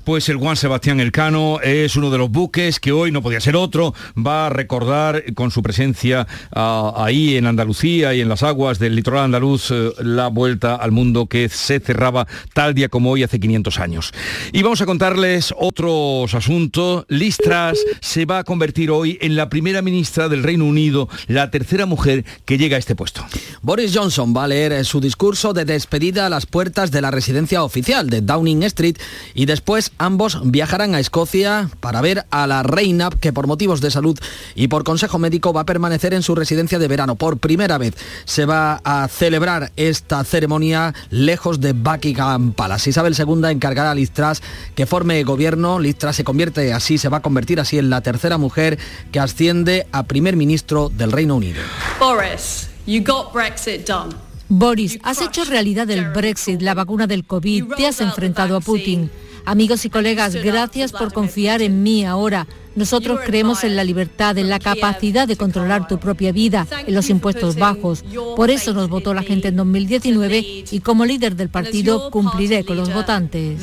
[0.04, 3.56] Pues el Juan Sebastián Elcano es uno de los buques que hoy no podía ser
[3.56, 8.80] otro, va a recordar con su presencia ah, ahí en Andalucía y en las aguas
[8.80, 13.24] del litoral andaluz eh, la vuelta al mundo que se cerraba tal día como hoy
[13.24, 14.12] hace 500 años.
[14.52, 17.06] Y vamos a contarles otros asuntos.
[17.08, 21.52] Liz Truss se va a convertir hoy en la primera ministra del Reino Unido, la
[21.52, 23.26] tercera mujer que llega a este puesto.
[23.62, 27.64] Boris Johnson va a leer su discurso de despedida a las puertas de la residencia
[27.64, 28.98] oficial de Downing Street
[29.34, 33.92] y después ambos viajarán a Escocia para ver a la reina que por motivos de
[33.92, 34.18] salud
[34.56, 37.16] y por consejo médico va a permanecer en su residencia de verano.
[37.16, 42.90] Por primera vez se va a celebrar esta ceremonia lejos de Buckingham Palace.
[42.90, 44.42] Isabel II encargará a Liz Truss
[44.76, 45.80] que forme gobierno.
[45.80, 48.78] Liz Truss se convierte así, se va a convertir así en la tercera mujer
[49.12, 51.62] que asciende a primer ministro del Reino Unido.
[52.00, 54.29] Boris, you got Brexit done.
[54.50, 59.12] Boris, has hecho realidad el Brexit, la vacuna del COVID, te has enfrentado a Putin.
[59.46, 62.48] Amigos y colegas, gracias por confiar en mí ahora.
[62.76, 67.10] Nosotros creemos en la libertad, en la capacidad de controlar tu propia vida, en los
[67.10, 68.04] impuestos bajos.
[68.36, 72.78] Por eso nos votó la gente en 2019 y como líder del partido cumpliré con
[72.78, 73.62] los votantes.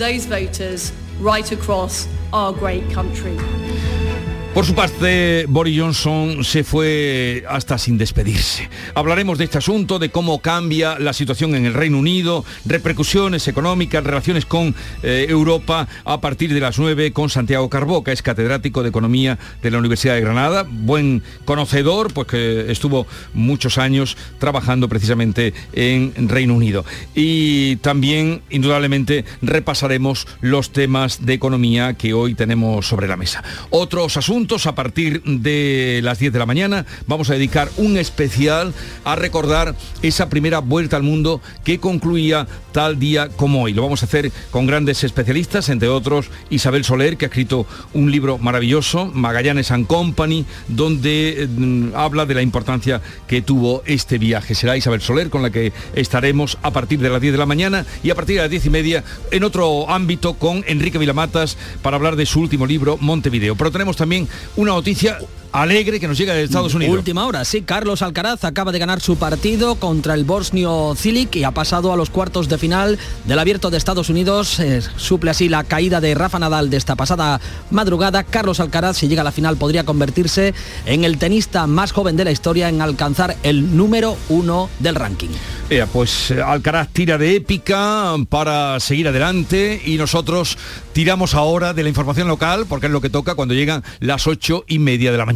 [4.56, 8.70] Por su parte, Boris Johnson se fue hasta sin despedirse.
[8.94, 14.02] Hablaremos de este asunto, de cómo cambia la situación en el Reino Unido, repercusiones económicas,
[14.02, 18.88] relaciones con eh, Europa a partir de las 9 con Santiago Carboca, es catedrático de
[18.88, 25.52] Economía de la Universidad de Granada, buen conocedor, pues que estuvo muchos años trabajando precisamente
[25.74, 26.86] en Reino Unido.
[27.14, 33.44] Y también, indudablemente, repasaremos los temas de economía que hoy tenemos sobre la mesa.
[33.68, 36.86] Otros asuntos a partir de las 10 de la mañana.
[37.08, 38.72] Vamos a dedicar un especial
[39.04, 43.74] a recordar esa primera vuelta al mundo que concluía tal día como hoy.
[43.74, 48.12] Lo vamos a hacer con grandes especialistas, entre otros Isabel Soler, que ha escrito un
[48.12, 54.54] libro maravilloso, Magallanes and Company, donde mm, habla de la importancia que tuvo este viaje.
[54.54, 57.84] Será Isabel Soler con la que estaremos a partir de las 10 de la mañana
[58.04, 61.96] y a partir de las 10 y media en otro ámbito con Enrique Vilamatas para
[61.96, 63.56] hablar de su último libro, Montevideo.
[63.56, 65.18] Pero tenemos también una noticia
[65.52, 66.96] alegre que nos llega de Estados Unidos.
[66.96, 71.44] Última hora, sí, Carlos Alcaraz acaba de ganar su partido contra el bosnio Cilic y
[71.44, 74.58] ha pasado a los cuartos de final del abierto de Estados Unidos.
[74.60, 78.24] Eh, suple así la caída de Rafa Nadal de esta pasada madrugada.
[78.24, 80.54] Carlos Alcaraz, si llega a la final, podría convertirse
[80.84, 85.30] en el tenista más joven de la historia en alcanzar el número uno del ranking.
[85.92, 90.58] pues eh, Alcaraz tira de épica para seguir adelante y nosotros
[90.92, 94.64] tiramos ahora de la información local porque es lo que toca cuando llegan las ocho
[94.66, 95.35] y media de la mañana.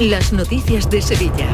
[0.00, 1.48] Las noticias de Sevilla.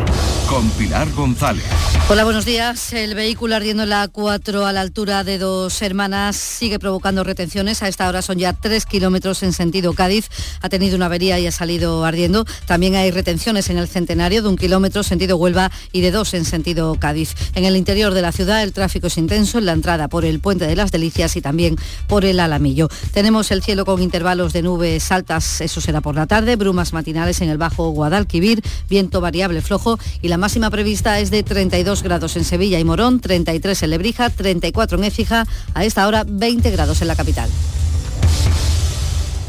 [0.50, 1.64] Con Pilar González.
[2.10, 2.92] Hola, buenos días.
[2.92, 7.82] El vehículo ardiendo en la 4 a la altura de dos hermanas sigue provocando retenciones.
[7.82, 10.28] A esta hora son ya 3 kilómetros en sentido Cádiz.
[10.60, 12.44] Ha tenido una avería y ha salido ardiendo.
[12.66, 16.44] También hay retenciones en el centenario de un kilómetro sentido Huelva y de dos en
[16.44, 17.34] sentido Cádiz.
[17.54, 20.40] En el interior de la ciudad el tráfico es intenso en la entrada por el
[20.40, 21.76] Puente de las Delicias y también
[22.08, 22.90] por el Alamillo.
[23.14, 27.40] Tenemos el cielo con intervalos de nubes altas, eso será por la tarde, brumas matinales
[27.40, 32.36] en el Bajo Guadalquivir viento variable flojo y la máxima prevista es de 32 grados
[32.36, 37.02] en Sevilla y Morón, 33 en Lebrija, 34 en Écija, a esta hora 20 grados
[37.02, 37.50] en la capital.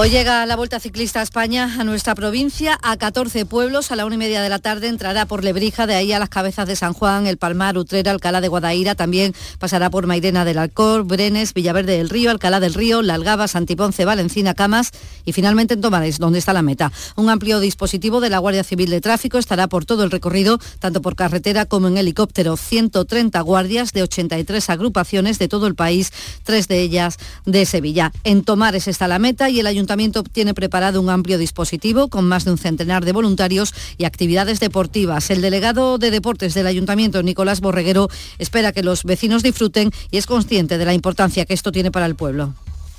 [0.00, 3.90] Hoy llega la Vuelta Ciclista España, a nuestra provincia, a 14 pueblos.
[3.90, 6.28] A la una y media de la tarde entrará por Lebrija, de ahí a las
[6.28, 8.94] cabezas de San Juan, El Palmar, Utrera, Alcalá de Guadaira.
[8.94, 13.48] También pasará por Mairena del Alcor, Brenes, Villaverde del Río, Alcalá del Río, La Algaba,
[13.48, 14.92] Santiponce, Valencina, Camas
[15.24, 16.92] y finalmente en Tomares, donde está la meta.
[17.16, 21.02] Un amplio dispositivo de la Guardia Civil de Tráfico estará por todo el recorrido, tanto
[21.02, 22.56] por carretera como en helicóptero.
[22.56, 26.12] 130 guardias de 83 agrupaciones de todo el país,
[26.44, 28.12] tres de ellas de Sevilla.
[28.22, 32.26] En Tomares está la meta y el Ayuntamiento Ayuntamiento tiene preparado un amplio dispositivo con
[32.26, 35.30] más de un centenar de voluntarios y actividades deportivas.
[35.30, 40.26] El delegado de deportes del Ayuntamiento, Nicolás Borreguero, espera que los vecinos disfruten y es
[40.26, 42.52] consciente de la importancia que esto tiene para el pueblo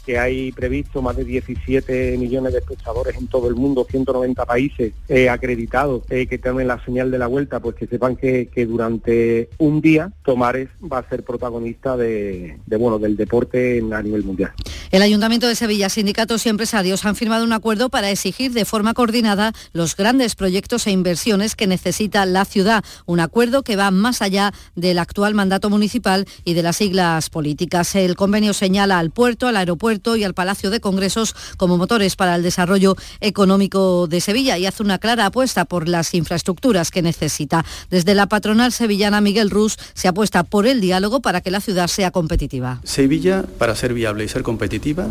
[0.10, 4.91] que hay previsto más de 17 millones de espectadores en todo el mundo, 190 países
[5.08, 9.50] eh, acreditados eh, que tienen la señal de la vuelta, pues que sepan que, durante
[9.60, 14.52] un día Tomares va a ser protagonista de, bueno del deporte a nivel mundial.
[14.89, 18.95] El Ayuntamiento de Sevilla, sindicatos y empresarios han firmado un acuerdo para exigir de forma
[18.95, 22.84] coordinada los grandes proyectos e inversiones que necesita la ciudad.
[23.06, 27.93] Un acuerdo que va más allá del actual mandato municipal y de las siglas políticas.
[27.93, 32.36] El convenio señala al puerto, al aeropuerto, y al Palacio de Congresos como motores para
[32.36, 37.66] el desarrollo económico de Sevilla y hace una clara apuesta por las infraestructuras que necesita.
[37.90, 41.88] Desde la patronal sevillana Miguel Rus se apuesta por el diálogo para que la ciudad
[41.88, 42.80] sea competitiva.
[42.84, 45.08] Sevilla, para ser viable y ser competitiva,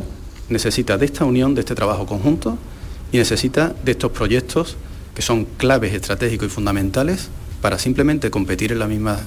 [0.48, 2.58] necesita de esta unión, de este trabajo conjunto
[3.12, 4.76] y necesita de estos proyectos
[5.14, 7.28] que son claves estratégicos y fundamentales
[7.60, 9.18] para simplemente competir en la misma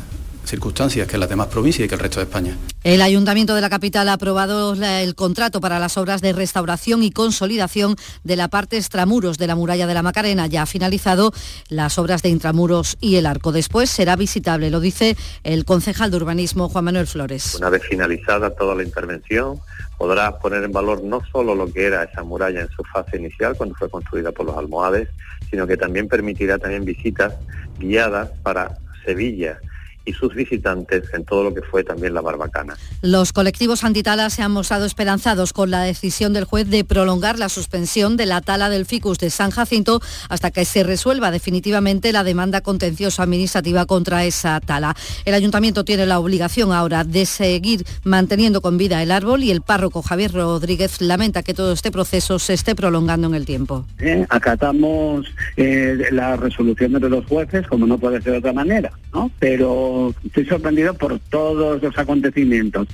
[0.46, 2.58] circunstancias que las demás provincias y que el resto de España.
[2.84, 7.12] El Ayuntamiento de la capital ha aprobado el contrato para las obras de restauración y
[7.12, 10.48] consolidación de la parte extramuros de la muralla de la Macarena.
[10.48, 11.32] Ya ha finalizado
[11.70, 13.52] las obras de intramuros y el arco.
[13.52, 17.56] Después será visitable, lo dice el concejal de urbanismo Juan Manuel Flores.
[17.56, 19.60] Una vez finalizada toda la intervención,
[19.98, 23.56] podrá poner en valor no solo lo que era esa muralla en su fase inicial,
[23.56, 25.10] cuando fue construida por los almohades,
[25.50, 27.34] sino que también permitirá también visitas
[27.78, 29.60] guiadas para Sevilla,
[30.06, 32.76] y sus visitantes en todo lo que fue también la barbacana.
[33.02, 37.50] Los colectivos antitalas se han mostrado esperanzados con la decisión del juez de prolongar la
[37.50, 42.24] suspensión de la tala del ficus de San Jacinto hasta que se resuelva definitivamente la
[42.24, 44.96] demanda contenciosa administrativa contra esa tala.
[45.26, 49.62] El ayuntamiento tiene la obligación ahora de seguir manteniendo con vida el árbol y el
[49.62, 53.86] párroco Javier Rodríguez lamenta que todo este proceso se esté prolongando en el tiempo.
[54.00, 58.92] Eh, acatamos eh, las resoluciones de los jueces como no puede ser de otra manera,
[59.14, 59.32] ¿no?
[59.40, 59.91] Pero
[60.26, 62.88] estoy sorprendido por todos los acontecimientos.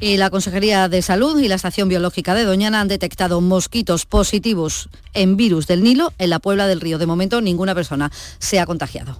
[0.00, 4.88] Y la Consejería de Salud y la Estación Biológica de Doñana han detectado mosquitos positivos
[5.14, 6.98] en virus del Nilo en la Puebla del Río.
[6.98, 9.18] De momento, ninguna persona se ha contagiado.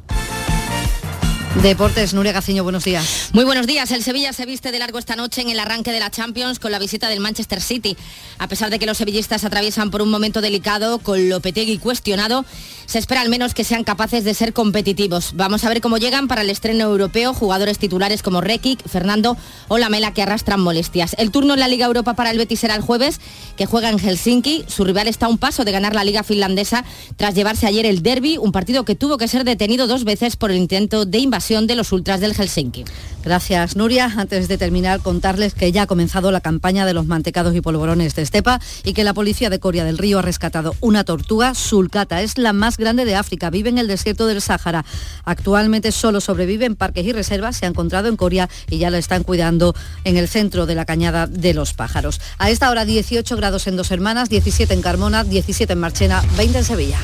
[1.62, 3.31] Deportes, Nuria Gaciño, buenos días.
[3.33, 3.90] Muy buenos días.
[3.93, 6.73] El Sevilla se viste de largo esta noche en el arranque de la Champions con
[6.73, 7.97] la visita del Manchester City.
[8.38, 12.44] A pesar de que los sevillistas atraviesan por un momento delicado con Lopetegui cuestionado,
[12.87, 15.33] se espera al menos que sean capaces de ser competitivos.
[15.37, 19.38] Vamos a ver cómo llegan para el estreno europeo jugadores titulares como Rekic, Fernando
[19.69, 21.15] o Lamela que arrastran molestias.
[21.19, 23.21] El turno en la Liga Europa para el Betis será el jueves,
[23.57, 24.65] que juega en Helsinki.
[24.67, 26.85] Su rival está a un paso de ganar la Liga finlandesa
[27.17, 30.50] tras llevarse ayer el derby, un partido que tuvo que ser detenido dos veces por
[30.50, 32.85] el intento de invasión de los ultras del Helsinki.
[33.23, 34.11] Gracias, Nuria.
[34.17, 38.15] Antes de terminar, contarles que ya ha comenzado la campaña de los mantecados y polvorones
[38.15, 42.23] de Estepa y que la policía de Coria del Río ha rescatado una tortuga sulcata.
[42.23, 43.51] Es la más grande de África.
[43.51, 44.87] Vive en el desierto del Sáhara.
[45.25, 47.59] Actualmente solo sobrevive en parques y reservas.
[47.59, 49.75] Se ha encontrado en Coria y ya la están cuidando
[50.05, 52.23] en el centro de la cañada de los pájaros.
[52.38, 56.59] A esta hora 18 grados en Dos Hermanas, 17 en Carmona, 17 en Marchena, 20
[56.59, 57.01] en Sevilla.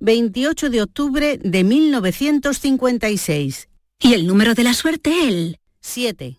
[0.00, 3.70] 28 de octubre de 1956.
[4.00, 6.38] Y el número de la suerte, el 7.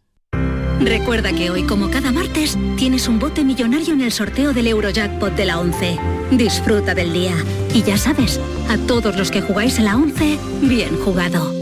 [0.81, 5.35] Recuerda que hoy, como cada martes, tienes un bote millonario en el sorteo del Eurojackpot
[5.35, 5.97] de la 11.
[6.29, 7.33] Disfruta del día.
[7.73, 11.60] Y ya sabes, a todos los que jugáis en la 11, bien jugado.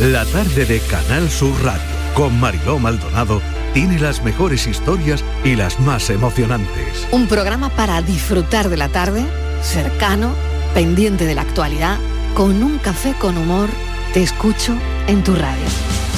[0.00, 1.82] La tarde de Canal Sur Radio
[2.14, 3.42] con Mariló Maldonado
[3.74, 7.08] tiene las mejores historias y las más emocionantes.
[7.10, 9.24] Un programa para disfrutar de la tarde,
[9.60, 10.34] cercano,
[10.72, 11.98] pendiente de la actualidad,
[12.34, 13.68] con un café con humor.
[14.14, 14.76] Te escucho
[15.08, 15.66] en tu radio.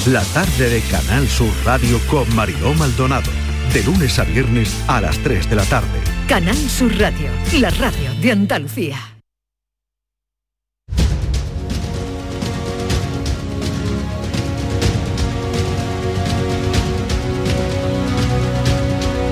[0.05, 3.31] La tarde de Canal Sur Radio con Mariló Maldonado.
[3.73, 5.99] De lunes a viernes a las 3 de la tarde.
[6.27, 9.10] Canal Sur Radio, la radio de Andalucía.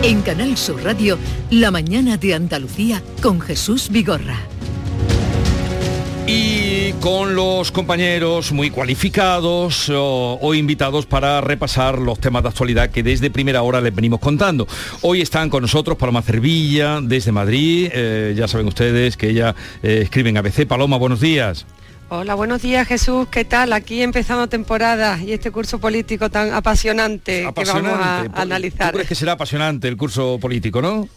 [0.01, 1.17] En Canal Sur Radio,
[1.51, 4.37] La mañana de Andalucía con Jesús Vigorra.
[6.25, 13.03] Y con los compañeros muy cualificados o, invitados para repasar los temas de actualidad que
[13.03, 14.69] desde primera hora les venimos contando.
[15.01, 17.89] Hoy están con nosotros Paloma Cervilla desde Madrid.
[17.91, 20.65] Eh, ya saben ustedes que ella eh, escribe en ABC.
[20.65, 21.65] Paloma, buenos días.
[22.11, 23.71] Hola, buenos días Jesús, ¿qué tal?
[23.71, 27.91] Aquí empezando temporada y este curso político tan apasionante, apasionante.
[27.91, 28.89] que vamos a, analizar.
[28.89, 31.07] ¿Tú crees que será apasionante el curso político, no?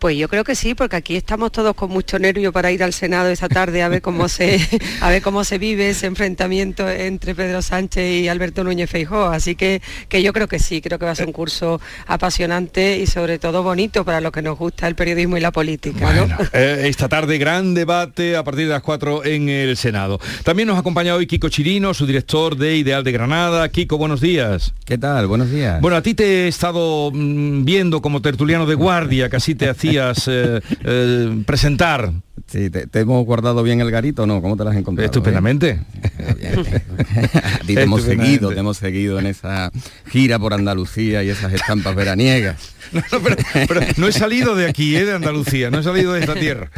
[0.00, 2.94] Pues yo creo que sí, porque aquí estamos todos con mucho nervio para ir al
[2.94, 4.58] Senado esta tarde a ver cómo se
[5.02, 9.26] a ver cómo se vive ese enfrentamiento entre Pedro Sánchez y Alberto Núñez Feijóo.
[9.26, 12.96] Así que, que yo creo que sí, creo que va a ser un curso apasionante
[12.96, 15.98] y sobre todo bonito para lo que nos gusta el periodismo y la política.
[16.00, 16.38] Bueno, ¿no?
[16.54, 20.18] eh, esta tarde gran debate a partir de las 4 en el Senado.
[20.44, 23.68] También nos acompaña hoy Kiko Chirino, su director de Ideal de Granada.
[23.68, 24.72] Kiko, buenos días.
[24.86, 25.26] ¿Qué tal?
[25.26, 25.78] Buenos días.
[25.82, 29.89] Bueno, a ti te he estado mm, viendo como tertuliano de guardia, casi te hacía
[30.28, 32.12] eh, eh, presentar.
[32.46, 34.40] Sí, ¿te, te hemos guardado bien el garito o no?
[34.42, 35.06] ¿Cómo te lo has encontrado?
[35.06, 35.80] Estupendamente.
[37.42, 39.70] A ti te hemos seguido, te hemos seguido en esa
[40.08, 42.74] gira por Andalucía y esas estampas veraniegas.
[42.92, 43.36] No, no, pero,
[43.68, 46.70] pero no he salido de aquí, eh, de Andalucía, no he salido de esta tierra.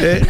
[0.00, 0.22] Eh,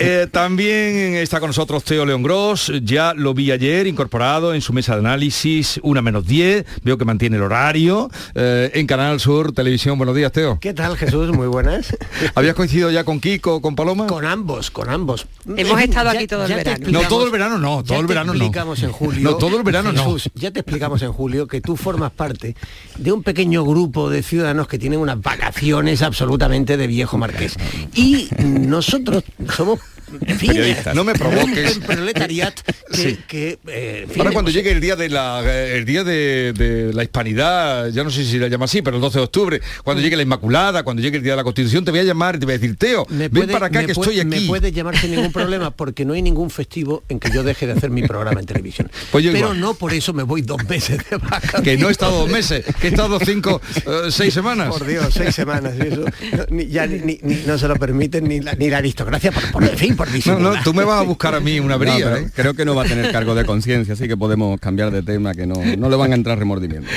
[0.00, 4.72] eh, también está con nosotros Teo León Gross, ya lo vi ayer incorporado en su
[4.72, 9.52] mesa de análisis, una menos 10, veo que mantiene el horario, eh, en Canal Sur
[9.52, 9.98] Televisión.
[9.98, 10.58] Buenos días, Teo.
[10.60, 11.32] ¿Qué tal, Jesús?
[11.32, 11.96] Muy buenas.
[12.36, 14.06] ¿Habías coincidido ya con Kiko o con Paloma?
[14.08, 15.26] Con ambos, con ambos.
[15.56, 16.86] Hemos estado aquí todo el verano.
[16.90, 18.38] No, todo el verano no, todo ya el te verano no.
[18.38, 19.22] explicamos en julio.
[19.30, 20.04] No, todo el verano no.
[20.04, 22.56] Jesús, Ya te explicamos en julio que tú formas parte
[22.96, 27.56] de un pequeño grupo de ciudadanos que tienen unas vacaciones absolutamente de viejo marqués.
[27.94, 29.22] Y nosotros
[29.54, 29.80] somos
[30.26, 30.94] en fin, Periodistas.
[30.94, 31.78] No me provoques.
[31.78, 32.54] proletariat
[32.92, 33.18] que, Sí.
[33.28, 36.92] que, eh, en fin, Ahora cuando llegue el día de la el día de, de
[36.92, 40.02] la hispanidad, ya no sé si la llama así, pero el 12 de octubre, cuando
[40.02, 42.38] llegue la Inmaculada, cuando llegue el día de la Constitución, te voy a llamar y
[42.40, 44.42] te voy a decir, Teo, me ven puede- para acá que puede- estoy aquí.
[44.42, 47.66] Me puede llamar sin ningún problema porque no hay ningún festivo en que yo deje
[47.66, 48.90] de hacer mi programa en televisión.
[49.12, 49.60] Pues yo Pero igual.
[49.60, 51.62] no por eso me voy dos meses de vacaciones.
[51.62, 54.68] Que no he estado dos meses, que he estado cinco, eh, seis semanas.
[54.68, 55.74] Por Dios, seis semanas.
[55.78, 56.04] y eso,
[56.36, 59.32] no, ni- ya ni, ni- ni- no se lo permiten ni la, ni la aristocracia,
[59.32, 60.56] por, por, en fin, por No, disimular.
[60.56, 62.16] no, tú me vas a buscar a mí una brilla.
[62.18, 62.30] ¿eh?
[62.34, 65.34] Creo que no va a tener cargo de conciencia, así que podemos cambiar de tema,
[65.34, 66.90] que no, no le van a entrar remordimientos.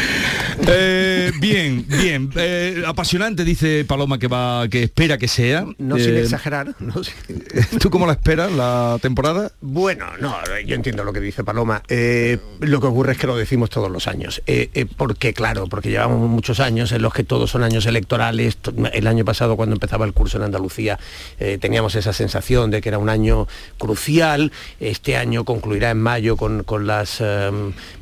[0.68, 2.30] Eh, bien, bien.
[2.36, 5.66] eh, apasionante, dice Paloma que va, que espera que sea.
[5.78, 6.76] No sin exagerar.
[6.80, 7.44] no sin-
[7.80, 9.52] ¿Tú cómo la esperas la temporada?
[9.62, 10.36] Bueno, no,
[10.66, 11.82] yo entiendo lo que dice Paloma.
[11.90, 14.42] Eh, lo que ocurre es que lo decimos todos los años.
[14.46, 18.58] Eh, eh, porque, claro, porque llevamos muchos años en los que todos son años electorales.
[18.58, 21.00] To- El año pasado, cuando empezaba el curso en Andalucía,
[21.40, 24.52] eh, teníamos esa sensación de que era un año crucial.
[24.80, 27.50] Este año concluirá en mayo con, con las eh,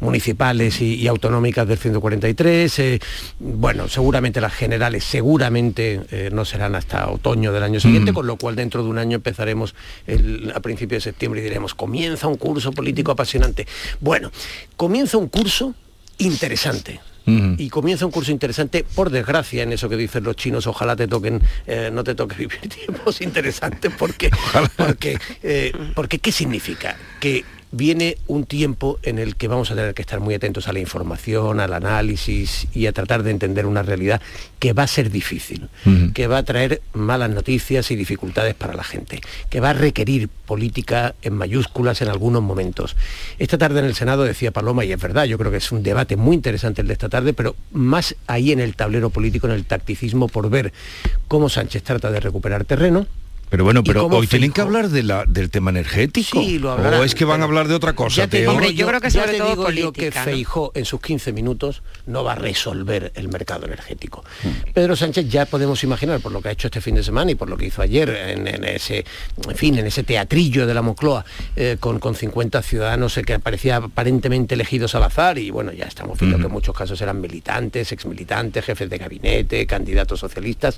[0.01, 2.79] municipales y, y autonómicas del 143.
[2.79, 2.99] Eh,
[3.39, 8.15] bueno, seguramente las generales, seguramente eh, no serán hasta otoño del año siguiente, Mm.
[8.15, 9.75] con lo cual dentro de un año empezaremos
[10.07, 13.67] el- a principios de septiembre y diremos, comienza un curso político apasionante.
[13.99, 14.31] Bueno,
[14.77, 15.75] comienza un curso
[16.17, 16.99] interesante.
[17.57, 21.07] Y comienza un curso interesante, por desgracia, en eso que dicen los chinos, ojalá te
[21.07, 24.29] toquen, eh, no te toque vivir tiempos interesantes, porque,
[24.75, 26.97] porque, eh, porque ¿qué significa?
[27.19, 30.73] Que viene un tiempo en el que vamos a tener que estar muy atentos a
[30.73, 34.21] la información, al análisis y a tratar de entender una realidad
[34.57, 35.69] que va a ser difícil,
[36.13, 40.29] que va a traer malas noticias y dificultades para la gente, que va a requerir
[40.29, 42.95] política en mayúsculas en algunos momentos.
[43.37, 45.83] Esta tarde en el Senado decía Paloma, y es verdad, yo creo que es un
[45.83, 49.53] debate muy interesante el de esta tarde, pero más ahí en el tablero político, en
[49.53, 50.73] el tacticismo, por ver
[51.27, 53.07] cómo Sánchez trata de recuperar terreno,
[53.49, 56.41] Pero bueno, ¿Y pero hoy tienen que hablar de la, del tema energético.
[56.41, 58.17] Sí, lo hablarán, o es que van a hablar de otra cosa.
[58.17, 60.31] Ya te digo Hombre, yo creo que sobre te todo digo yo que política, ¿no?
[60.31, 64.23] Feijó en sus 15 minutos no va a resolver el mercado energético.
[64.43, 64.71] Hmm.
[64.73, 67.35] Pedro Sánchez ya podemos imaginar por lo que ha hecho este fin de semana y
[67.35, 69.05] por lo que hizo ayer en, en ese,
[69.47, 71.25] en fin, en ese teatrillo de la Moncloa
[71.55, 75.85] eh, con, con 50 ciudadanos eh, que parecía aparentemente elegidos al azar y bueno, ya
[75.85, 80.77] estamos viendo que en muchos casos eran militantes, exmilitantes, jefes de gabinete, candidatos socialistas,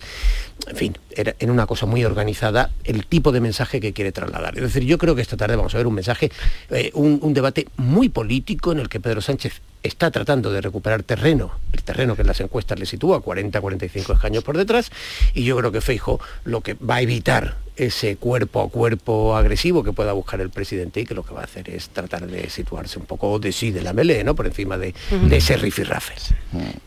[0.67, 4.55] en fin, era en una cosa muy organizada el tipo de mensaje que quiere trasladar.
[4.57, 6.31] Es decir, yo creo que esta tarde vamos a ver un mensaje,
[6.69, 11.01] eh, un, un debate muy político en el que Pedro Sánchez está tratando de recuperar
[11.03, 14.91] terreno, el terreno que en las encuestas le sitúa 40, 45 escaños por detrás,
[15.33, 19.81] y yo creo que Feijo lo que va a evitar ese cuerpo a cuerpo agresivo
[19.83, 22.47] que pueda buscar el presidente y que lo que va a hacer es tratar de
[22.49, 24.35] situarse un poco de sí de la melee, ¿no?
[24.35, 25.27] Por encima de, Ujú.
[25.29, 26.13] de ese rifirrafe.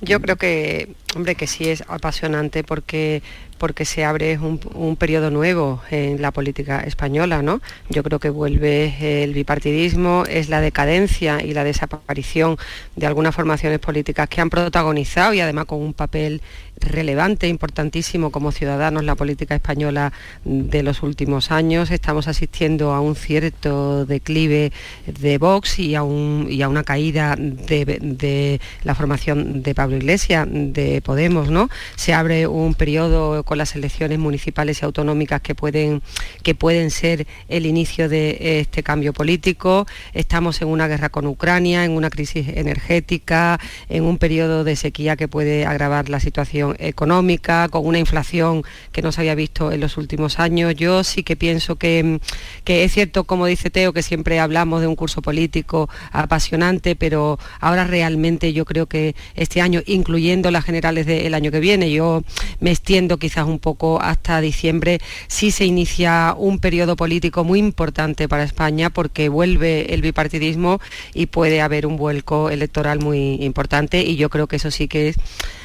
[0.03, 3.23] Yo creo que, hombre, que sí es apasionante porque
[3.55, 7.61] porque se abre un, periodo nuevo en la política española, ¿no?
[7.89, 12.57] Yo creo que vuelve el bipartidismo, es la decadencia y la desaparición
[12.97, 16.43] de algunas formaciones políticas que han protagonizado y además con un papel
[16.81, 20.13] relevante, importantísimo como ciudadanos la política española
[20.45, 21.91] de los últimos años.
[21.91, 24.73] Estamos asistiendo a un cierto declive
[25.07, 31.51] de Vox y a, una caída de, de la formación de Pablo Iglesias, de Podemos,
[31.51, 31.69] ¿no?
[31.97, 36.03] Se abre un periodo con las elecciones municipales y autonómicas que pueden,
[36.43, 39.87] que pueden ser el inicio de este cambio político.
[40.13, 45.17] Estamos en una guerra con Ucrania, en una crisis energética, en un periodo de sequía
[45.17, 48.63] que puede agravar la situación económica, con una inflación
[48.93, 50.75] que no se había visto en los últimos años.
[50.75, 52.21] Yo sí que pienso que,
[52.65, 57.39] que es cierto, como dice Teo, que siempre hablamos de un curso político apasionante, pero
[57.61, 62.23] ahora realmente yo creo que este año, incluyendo las generales del año que viene, yo
[62.61, 68.29] me extiendo quizás un poco hasta diciembre, sí se inicia un periodo político muy importante
[68.29, 70.81] para España porque vuelve el bipartidismo
[71.13, 75.09] y puede haber un vuelco electoral muy importante y yo creo que eso sí que
[75.09, 75.17] es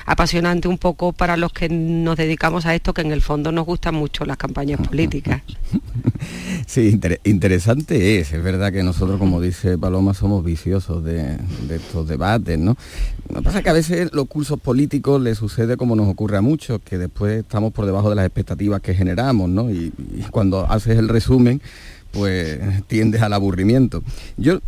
[0.10, 3.68] apasionante un poco para los que nos dedicamos a esto, que en el fondo nos
[3.68, 5.41] gustan mucho las campañas políticas.
[6.68, 11.38] Sí, interesante es, es verdad que nosotros, como dice Paloma, somos viciosos de,
[11.70, 12.76] estos debates, ¿no?
[13.30, 16.38] Lo que pasa es que a veces los cursos políticos les sucede como nos ocurre
[16.38, 19.72] a muchos, que después estamos por debajo de las expectativas que generamos, ¿no?
[19.72, 19.91] y
[20.30, 21.62] cuando haces el resumen,
[22.12, 24.03] pues tiendes al aburrimiento.
[24.38, 24.60] Yo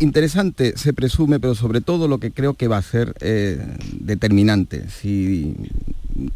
[0.00, 3.60] interesante se presume, pero sobre todo lo que creo que va a ser eh,
[4.00, 4.88] determinante.
[4.88, 5.54] Si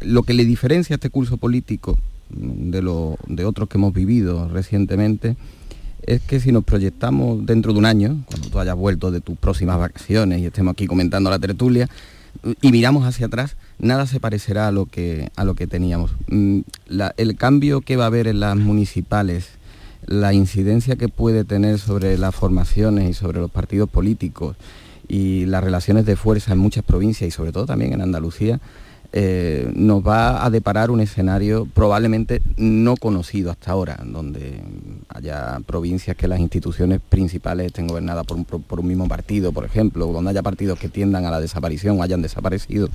[0.00, 1.98] lo que le diferencia a este curso político
[2.30, 5.36] de, lo, de otros que hemos vivido recientemente
[6.06, 9.36] es que si nos proyectamos dentro de un año, cuando tú hayas vuelto de tus
[9.36, 11.88] próximas vacaciones y estemos aquí comentando la tertulia,
[12.60, 16.12] y miramos hacia atrás, nada se parecerá a lo que, a lo que teníamos.
[16.28, 16.60] Mm,
[17.16, 19.50] el cambio que va a haber en las municipales
[20.06, 24.56] la incidencia que puede tener sobre las formaciones y sobre los partidos políticos
[25.08, 28.60] y las relaciones de fuerza en muchas provincias y sobre todo también en Andalucía,
[29.14, 34.62] eh, nos va a deparar un escenario probablemente no conocido hasta ahora, donde
[35.10, 39.66] haya provincias que las instituciones principales estén gobernadas por un, por un mismo partido, por
[39.66, 42.88] ejemplo, donde haya partidos que tiendan a la desaparición o hayan desaparecido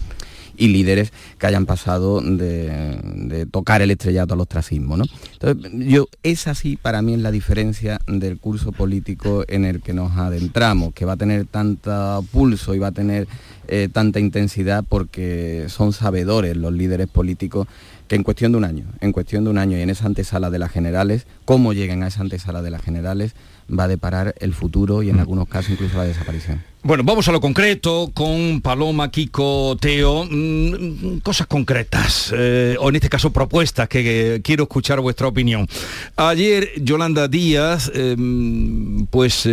[0.57, 4.97] y líderes que hayan pasado de, tocar el estrellato al ostracismo.
[4.97, 5.05] ¿no?
[5.33, 9.93] Entonces, yo, esa sí para mí es la diferencia del curso político en el que
[9.93, 13.27] nos adentramos, que va a tener tanto pulso y va a tener
[13.67, 17.67] eh, tanta intensidad porque son sabedores los líderes políticos
[18.07, 20.49] que en cuestión de un año, en cuestión de un año y en esa antesala
[20.49, 23.35] de las generales, cómo lleguen a esa antesala de las generales,
[23.67, 25.19] va a deparar el futuro y en mm.
[25.19, 26.61] algunos casos incluso la desaparición.
[26.83, 32.95] Bueno, vamos a lo concreto con Paloma, Kiko, Teo, mm, cosas concretas, eh, o en
[32.95, 35.67] este caso propuestas, que, quiero escuchar vuestra opinión.
[36.15, 39.47] Ayer Yolanda Díaz, em, pues...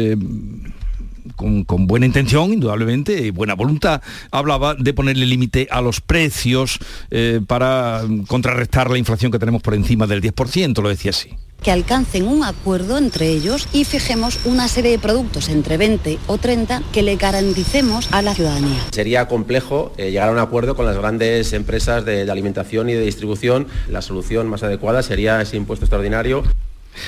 [1.37, 6.79] con, buena intención, indudablemente, y buena voluntad, hablaba de ponerle límite a los precios
[7.11, 11.31] eh, para contrarrestar la inflación que tenemos por encima del 10%, lo decía así
[11.65, 16.37] que alcancen un acuerdo entre ellos y fijemos una serie de productos entre 20 o
[16.37, 18.79] 30 que le garanticemos a la ciudadanía.
[18.93, 22.93] Sería complejo eh, llegar a un acuerdo con las grandes empresas de, de alimentación y
[22.93, 23.67] de distribución.
[23.89, 26.45] La solución más adecuada sería ese impuesto extraordinario.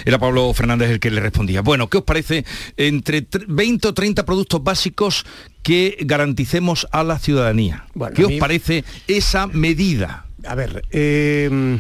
[0.05, 1.63] Era Pablo Fernández el que le respondía.
[1.63, 2.45] Bueno, ¿qué os parece
[2.77, 5.27] entre 20 o 30 productos básicos
[5.63, 7.87] que garanticemos a la ciudadanía?
[8.15, 10.27] ¿Qué os parece esa medida?
[10.47, 11.79] A ver, eh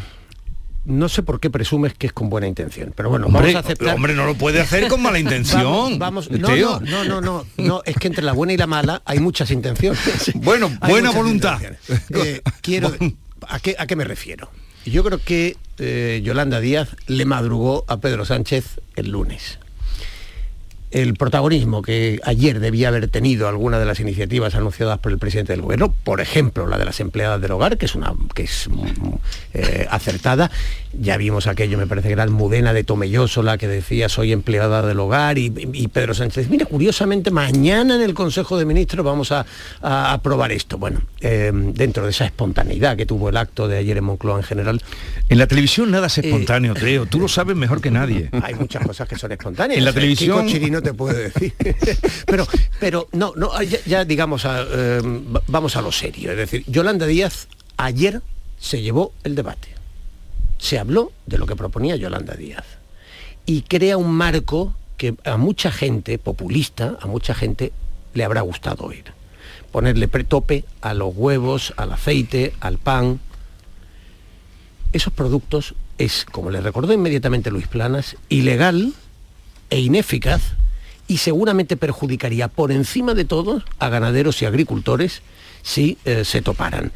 [0.86, 3.94] no sé por qué presumes que es con buena intención, pero bueno, vamos a aceptar.
[3.94, 5.98] Hombre, no lo puede hacer con mala intención.
[5.98, 9.18] vamos, no, no, no, no, no, es que entre la buena y la mala hay
[9.18, 10.00] muchas intenciones.
[10.36, 11.60] Bueno, buena voluntad.
[12.10, 12.94] Eh, quiero,
[13.48, 14.50] ¿a qué, ¿a qué me refiero?
[14.86, 19.58] Yo creo que eh, Yolanda Díaz le madrugó a Pedro Sánchez el lunes
[20.96, 25.52] el protagonismo que ayer debía haber tenido alguna de las iniciativas anunciadas por el presidente
[25.52, 28.66] del gobierno, por ejemplo la de las empleadas del hogar, que es una que es
[29.52, 30.50] eh, acertada.
[30.98, 34.80] Ya vimos aquello, me parece que era Mudena de Tomelloso, la que decía soy empleada
[34.80, 35.50] del hogar, y,
[35.88, 36.48] Pedro Sánchez.
[36.48, 39.44] Mira, curiosamente, mañana en el Consejo de Ministros vamos a,
[39.82, 40.78] aprobar esto.
[40.78, 44.44] Bueno, eh, dentro de esa espontaneidad que tuvo el acto de ayer en Moncloa en
[44.44, 44.80] general.
[45.28, 47.04] En la televisión nada es espontáneo, creo.
[47.04, 48.30] Tú lo sabes mejor que nadie.
[48.42, 49.78] Hay muchas cosas que son espontáneas.
[49.78, 50.48] En la televisión
[50.86, 51.52] te puede decir.
[52.26, 52.46] pero,
[52.78, 55.00] pero no, no, ya, digamos, eh,
[55.48, 56.30] vamos a lo serio.
[56.30, 58.22] Es decir, Yolanda Díaz ayer
[58.60, 59.74] se llevó el debate.
[60.58, 62.64] Se habló de lo que proponía Yolanda Díaz.
[63.46, 67.72] Y crea un marco que a mucha gente populista, a mucha gente
[68.14, 69.04] le habrá gustado oír.
[69.72, 73.18] Ponerle tope a los huevos, al aceite, al pan.
[74.92, 78.94] Esos productos es, como le recordó inmediatamente Luis Planas, ilegal
[79.68, 80.54] e ineficaz
[81.08, 85.22] y seguramente perjudicaría por encima de todo a ganaderos y agricultores
[85.62, 86.92] si eh, se toparan.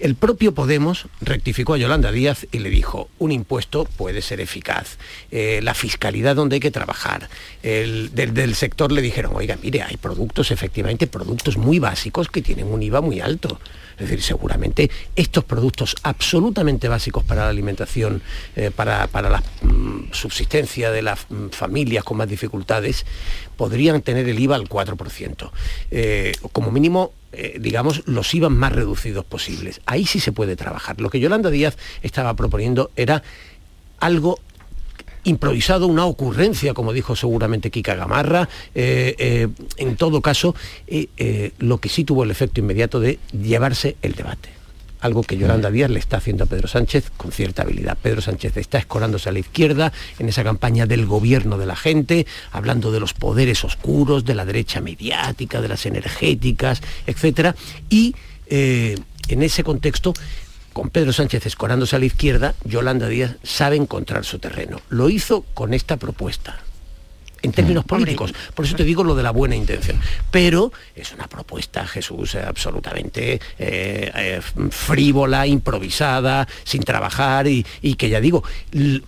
[0.00, 4.96] El propio Podemos rectificó a Yolanda Díaz y le dijo, un impuesto puede ser eficaz,
[5.30, 7.28] eh, la fiscalidad donde hay que trabajar.
[7.62, 12.68] El, del, sector le dijeron, oiga, mire, hay productos, efectivamente, productos muy básicos que tienen
[12.68, 13.60] un IVA muy alto.
[14.00, 18.22] Es decir, seguramente estos productos absolutamente básicos para la alimentación,
[18.56, 23.04] eh, para, la mm, subsistencia de las mm, familias con más dificultades,
[23.56, 25.50] podrían tener el IVA al 4%.
[25.90, 29.80] Eh, como mínimo eh, digamos, los IVA más reducidos posibles.
[29.86, 31.00] Ahí sí se puede trabajar.
[31.00, 33.22] Lo que Yolanda Díaz estaba proponiendo era
[34.00, 34.40] algo
[35.24, 38.48] improvisado, una ocurrencia, como dijo seguramente Kika Gamarra.
[38.74, 40.54] Eh, eh, en todo caso,
[41.58, 44.50] lo que sí tuvo el efecto inmediato de llevarse el debate.
[45.00, 47.96] algo que Yolanda Díaz le está haciendo a Pedro Sánchez con cierta habilidad.
[47.96, 52.26] Pedro Sánchez está escorándose a la izquierda en esa campaña del gobierno de la gente,
[52.52, 57.54] hablando de los poderes oscuros, de la derecha mediática, de las energéticas, etc.
[57.88, 58.14] Y
[58.46, 58.98] eh,
[59.28, 60.12] en ese contexto
[60.80, 64.80] con Pedro Sánchez escorándose a la izquierda, Yolanda Díaz sabe encontrar su terreno.
[64.88, 66.58] Lo hizo con esta propuesta
[67.42, 68.32] en términos políticos.
[68.54, 70.00] Por eso te digo lo de la buena intención.
[70.30, 78.08] Pero es una propuesta, Jesús, absolutamente eh, eh, frívola, improvisada, sin trabajar y, y, que
[78.08, 78.42] ya digo,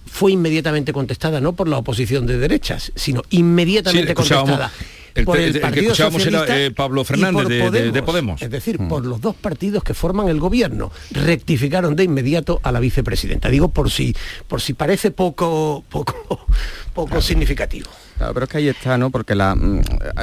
[0.04, 4.70] fue inmediatamente contestada no por la oposición de derechas, sino inmediatamente sí, contestada.
[5.14, 8.80] El, por el, que escuchábamos era eh, Pablo Fernández de Podemos, de, Podemos, Es decir,
[8.80, 8.88] mm.
[8.88, 10.90] por los dos partidos que forman el gobierno.
[11.10, 13.48] Rectificaron de inmediato a la vicepresidenta.
[13.48, 14.14] Digo por si,
[14.48, 16.14] por si parece poco, poco,
[16.94, 17.22] poco claro.
[17.22, 17.90] significativo.
[18.16, 19.10] Claro, pero es que ahí está, ¿no?
[19.10, 19.54] Porque la,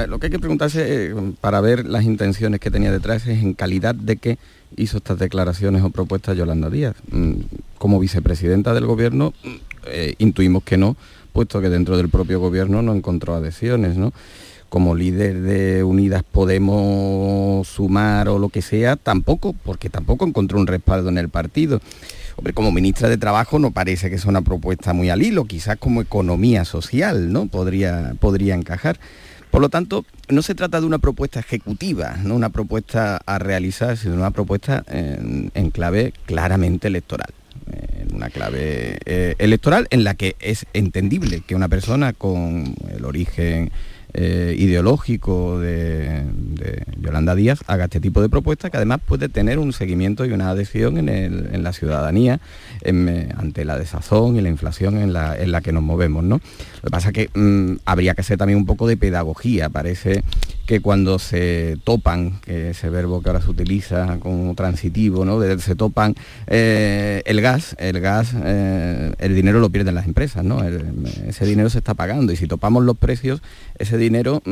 [0.07, 3.53] lo que hay que preguntarse eh, para ver las intenciones que tenía detrás es en
[3.53, 4.37] calidad de qué
[4.77, 6.95] hizo estas declaraciones o propuestas Yolanda Díaz.
[7.11, 7.33] Mm,
[7.77, 9.33] Como vicepresidenta del gobierno,
[9.85, 10.95] eh, intuimos que no,
[11.33, 14.13] puesto que dentro del propio gobierno no encontró adhesiones, ¿no?
[14.69, 20.67] Como líder de Unidas Podemos sumar o lo que sea, tampoco, porque tampoco encontró un
[20.67, 21.81] respaldo en el partido.
[22.53, 26.01] Como ministra de Trabajo no parece que sea una propuesta muy al hilo, quizás como
[26.01, 27.47] economía social, ¿no?
[27.47, 28.99] Podría, podría encajar.
[29.51, 33.97] Por lo tanto, no se trata de una propuesta ejecutiva, no una propuesta a realizar,
[33.97, 37.33] sino una propuesta en, en clave claramente electoral
[37.71, 43.05] en una clave eh, electoral en la que es entendible que una persona con el
[43.05, 43.71] origen
[44.13, 46.25] eh, ideológico de,
[46.99, 50.49] Yolanda Díaz haga este tipo de propuestas que además puede tener un seguimiento y una
[50.49, 52.39] adhesión en, la ciudadanía
[53.37, 56.23] ante la desazón y la inflación en la, en la que nos movemos.
[56.23, 56.41] ¿no?
[56.81, 59.69] Lo que pasa es que mmm, habría que hacer también un poco de pedagogía.
[59.69, 60.23] Parece
[60.69, 65.41] que cuando se topan, que ese verbo que ahora se utiliza como transitivo, ¿no?
[65.57, 66.13] Se topan
[66.45, 70.61] eh, el gas, el gas, eh, el dinero lo pierden las empresas, ¿no?
[71.25, 73.41] Ese dinero se está pagando y si topamos los precios,
[73.79, 74.43] ese dinero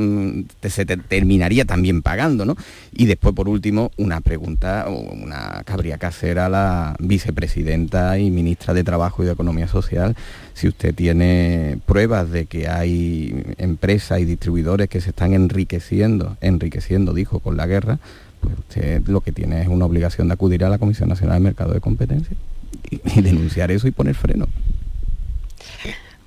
[0.59, 2.55] te, se te terminaría también pagando, ¿no?
[2.91, 8.32] Y después, por último, una pregunta, una que habría que hacer a la vicepresidenta y
[8.32, 10.15] ministra de Trabajo y de Economía Social,
[10.58, 17.14] si usted tiene pruebas de que hay empresas y distribuidores que se están enriqueciendo, enriqueciendo,
[17.14, 17.99] dijo, con la guerra,
[18.41, 21.43] pues usted lo que tiene es una obligación de acudir a la Comisión Nacional del
[21.43, 22.36] Mercado de Competencia
[22.89, 24.47] y, denunciar eso y poner freno.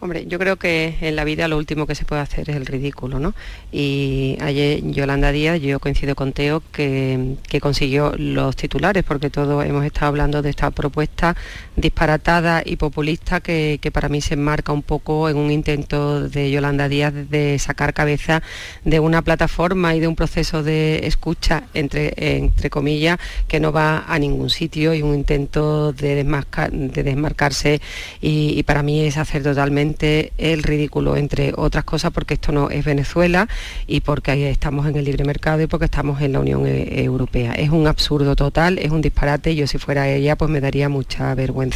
[0.02, 2.64] Hombre, yo creo que en la vida lo último que se puede hacer es el
[2.64, 3.34] ridículo, ¿no?
[3.70, 9.84] Y ayer Yolanda Díaz, yo coincido con Teo, que, consiguió los titulares, porque todos hemos
[9.84, 11.36] estado hablando de esta propuesta
[11.80, 16.88] disparatada y populista que, para mí se enmarca un poco en un intento de Yolanda
[16.88, 18.42] Díaz de sacar cabeza
[18.84, 23.18] de una plataforma y de un proceso de escucha, entre, entre comillas,
[23.48, 27.80] que no va a ningún sitio y un intento de, desmarcar, de desmarcarse
[28.20, 32.84] y, para mí es hacer totalmente el ridículo, entre otras cosas porque esto no es
[32.84, 33.48] Venezuela
[33.86, 37.52] y porque estamos en el libre mercado y porque estamos en la Unión e Europea.
[37.52, 41.34] Es un absurdo total, es un disparate, yo si fuera ella pues me daría mucha
[41.34, 41.69] vergüenza.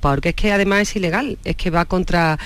[0.00, 2.38] Porque es que además es ilegal, es que va contra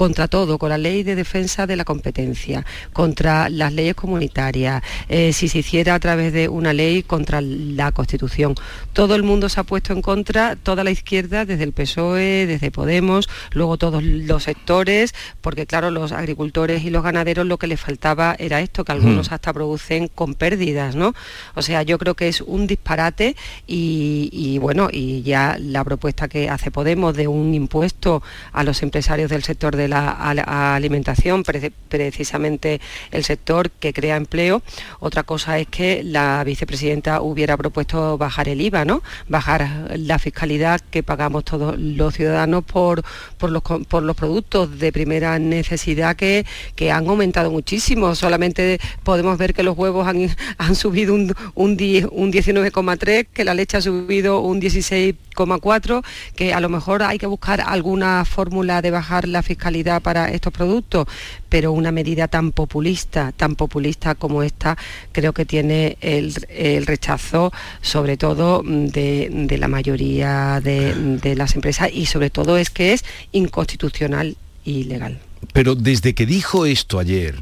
[0.00, 5.34] contra todo, con la ley de defensa de la competencia, contra las leyes comunitarias, eh,
[5.34, 8.54] si se hiciera a través de una ley contra la Constitución.
[8.94, 12.70] Todo el mundo se ha puesto en contra, toda la izquierda, desde el PSOE, desde
[12.70, 17.78] Podemos, luego todos los sectores, porque claro, los agricultores y los ganaderos lo que les
[17.78, 19.34] faltaba era esto, que algunos mm.
[19.34, 21.12] hasta producen con pérdidas, ¿no?
[21.54, 23.36] O sea, yo creo que es un disparate
[23.66, 28.22] y, y bueno, y ya la propuesta que hace Podemos de un impuesto
[28.54, 32.80] a los empresarios del sector de la alimentación, pre precisamente
[33.10, 34.62] el sector que crea empleo.
[35.00, 39.02] Otra cosa es que la vicepresidenta hubiera propuesto bajar el IVA, ¿no?
[39.28, 43.02] Bajar la fiscalidad que pagamos todos los ciudadanos por,
[43.36, 48.14] por, los, por los productos de primera necesidad que, que han aumentado muchísimo.
[48.14, 53.54] Solamente podemos ver que los huevos han, han subido un, un, un 19,3, que la
[53.54, 56.04] leche ha subido un 16,4,
[56.36, 59.69] que a lo mejor hay que buscar alguna fórmula de bajar la fiscalidad
[60.02, 61.06] para estos productos,
[61.48, 64.76] pero una medida tan populista, tan populista como esta,
[65.12, 71.54] creo que tiene el, el rechazo, sobre todo de, de la mayoría de, de las
[71.54, 75.18] empresas y sobre todo es que es inconstitucional y legal.
[75.52, 77.36] Pero desde que dijo esto ayer,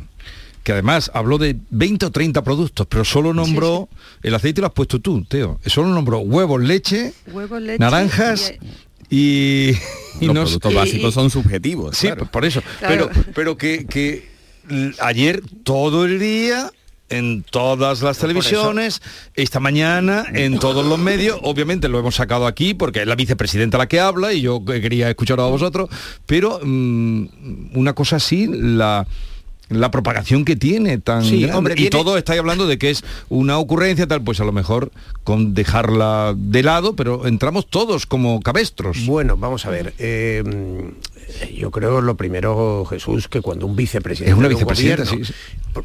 [0.62, 4.28] que además habló de 20 o 30 productos, pero solo nombró, sí, sí.
[4.28, 8.52] el aceite lo has puesto tú, Teo, solo nombró huevos, leche, huevos, leche naranjas
[9.10, 9.70] y,
[10.20, 11.96] y los nos, productos básicos son subjetivos.
[11.96, 12.26] Sí, claro.
[12.26, 12.62] por eso.
[12.78, 13.10] Claro.
[13.12, 14.28] Pero, pero que, que
[15.00, 16.70] ayer todo el día
[17.10, 19.00] en todas las televisiones,
[19.34, 23.78] esta mañana en todos los medios, obviamente lo hemos sacado aquí porque es la vicepresidenta
[23.78, 25.88] la que habla y yo quería escuchar a vosotros,
[26.26, 29.06] pero mm, una cosa así, la
[29.68, 31.56] la propagación que tiene tan Sí, grande.
[31.58, 34.52] hombre, y viene- todo estáis hablando de que es una ocurrencia tal pues a lo
[34.52, 34.90] mejor
[35.24, 39.92] con dejarla de lado pero entramos todos como cabestros Bueno, vamos a ver.
[39.98, 40.42] eh,
[41.54, 45.26] yo creo lo primero, Jesús, que cuando un vicepresidente Es una de un vicepresidenta, gobierno
[45.26, 45.32] sí,
[45.74, 45.84] pro-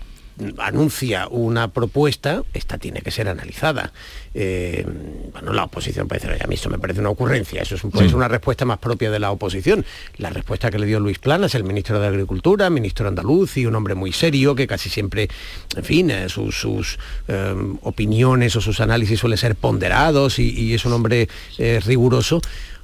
[0.58, 3.92] anuncia una propuesta, esta tiene que ser analizada.
[4.34, 4.86] Eh,
[5.32, 7.84] bueno, la oposición puede decir, "Oye, a mí esto me parece una ocurrencia, eso es
[7.84, 8.14] un- Sí.
[8.16, 9.86] una respuesta más propia de la oposición.
[10.18, 13.76] La respuesta que le dio Luis Planas, el ministro de Agricultura, ministro andaluz y un
[13.76, 15.30] hombre muy serio que casi siempre,
[15.76, 17.54] en fin, eh, sus, sus, eh,
[17.84, 21.28] opiniones o sus análisis suelen ser ponderados y, y es un hombre
[21.86, 22.42] riguroso.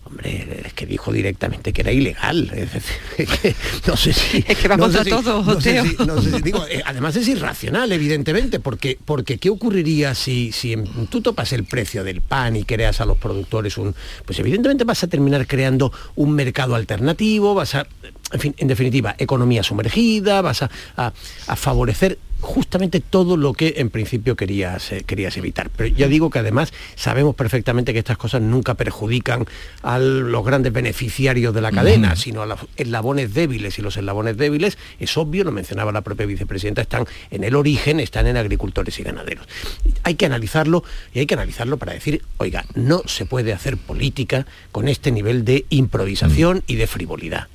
[0.10, 2.52] Hombre, es que dijo directamente que era ilegal.
[2.56, 3.56] Es decir, es que
[3.88, 4.44] no sé si...
[4.48, 5.86] Es que va no contra sé si- todo, no sé Oteo.
[5.86, 10.76] si- no sé si- digo, además es irracional, evidentemente, porque, porque ¿qué ocurriría si, si
[11.10, 13.94] tú topas el precio del pan y creas a los productores un...
[14.26, 17.86] Pues evidentemente vas a terminar creando un mercado alternativo, vas a...
[18.32, 21.14] En fin, en definitiva, economía sumergida, vas a, a-
[21.48, 25.70] a favorecer justamente todo lo que en principio querías, eh, querías evitar.
[25.70, 29.46] Pero ya digo que además sabemos perfectamente que estas cosas nunca perjudican
[29.84, 33.78] a los grandes beneficiarios de la cadena, sino a los eslabones débiles.
[33.80, 38.00] Y los eslabones débiles, es obvio, lo mencionaba la propia vicepresidenta, están en el origen,
[38.00, 39.48] están en agricultores y ganaderos.
[40.04, 40.84] Hay que analizarlo
[41.14, 45.46] y hay que analizarlo para decir, oiga, no se puede hacer política con este nivel
[45.46, 47.48] de improvisación y de frivolidad.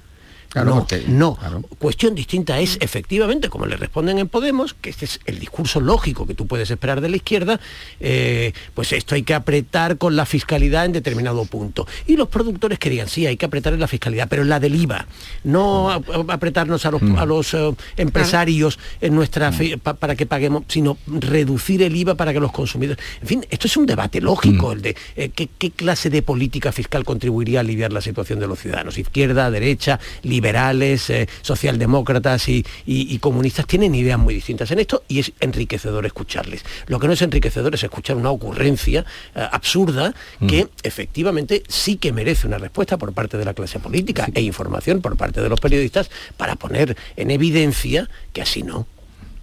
[0.54, 1.36] Claro, no, porque- no.
[1.78, 2.60] Cuestión distinta Mm.
[2.60, 6.46] es, efectivamente, como le responden en Podemos, que este es el discurso lógico que tú
[6.46, 7.58] puedes esperar de la izquierda,
[8.00, 11.86] eh, pues esto hay que apretar con la fiscalidad en determinado punto.
[12.06, 14.76] Y los productores querían, sí, hay que apretar en la fiscalidad, pero en la del
[14.76, 15.06] IVA,
[15.42, 17.16] no a- a- apretarnos a los, Mm.
[17.18, 19.50] a los eh, empresarios en nuestra
[19.82, 23.04] pa- para que paguemos, sino reducir el IVA para que los consumidores...
[23.22, 26.70] En fin, esto es un debate lógico, el de eh, ¿qué, qué clase de política
[26.70, 28.98] fiscal contribuiría a aliviar la situación de los ciudadanos.
[28.98, 29.98] Izquierda, derecha,
[30.44, 35.32] liberales, eh, socialdemócratas y, y- y comunistas tienen ideas muy distintas en esto y es
[35.40, 36.62] enriquecedor escucharles.
[36.86, 40.12] Lo que no es enriquecedor es escuchar una ocurrencia eh, absurda
[40.46, 45.00] que efectivamente sí que merece una respuesta por parte de la clase política e información
[45.00, 48.86] por parte de los periodistas para poner en evidencia que así no.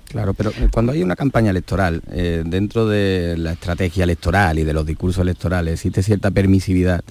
[0.08, 4.74] Claro, pero cuando hay una campaña electoral, eh, dentro de la estrategia electoral y de
[4.74, 7.02] los discursos electorales, existe cierta permisividad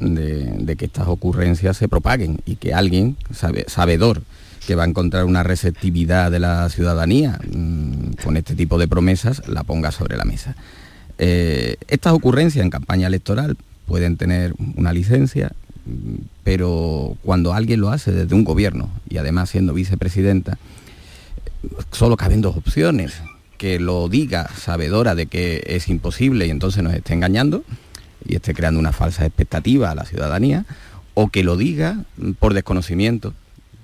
[0.00, 4.22] de, que estas ocurrencias se propaguen y que alguien, sabe- sabedor,
[4.66, 9.46] que va a encontrar una receptividad de la ciudadanía mm, con este tipo de promesas,
[9.48, 10.56] la ponga sobre la mesa.
[11.18, 15.52] Eh, estas ocurrencias en campaña electoral pueden tener una licencia,
[15.86, 20.58] mm, pero cuando alguien lo hace desde un gobierno y además siendo vicepresidenta,
[21.92, 23.14] solo caben dos opciones.
[23.56, 27.64] Que lo diga sabedora de que es imposible y entonces nos esté engañando
[28.28, 30.66] y esté creando una falsa expectativa a la ciudadanía,
[31.14, 32.04] o que lo diga
[32.38, 33.34] por desconocimiento,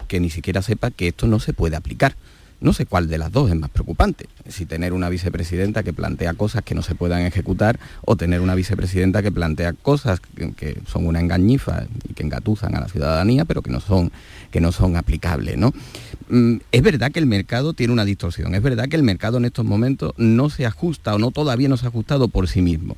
[0.07, 2.14] que ni siquiera sepa que esto no se puede aplicar.
[2.61, 6.34] No sé cuál de las dos es más preocupante, si tener una vicepresidenta que plantea
[6.34, 10.80] cosas que no se puedan ejecutar o tener una vicepresidenta que plantea cosas que, que
[10.86, 14.12] son una engañifa y que engatuzan a la ciudadanía, pero que no son,
[14.51, 15.59] que no son aplicables.
[15.59, 15.74] ¿no?
[16.28, 19.45] Mm, Es verdad que el mercado tiene una distorsión, es verdad que el mercado en
[19.47, 22.97] estos momentos no se ajusta o no todavía no se ha ajustado por sí mismo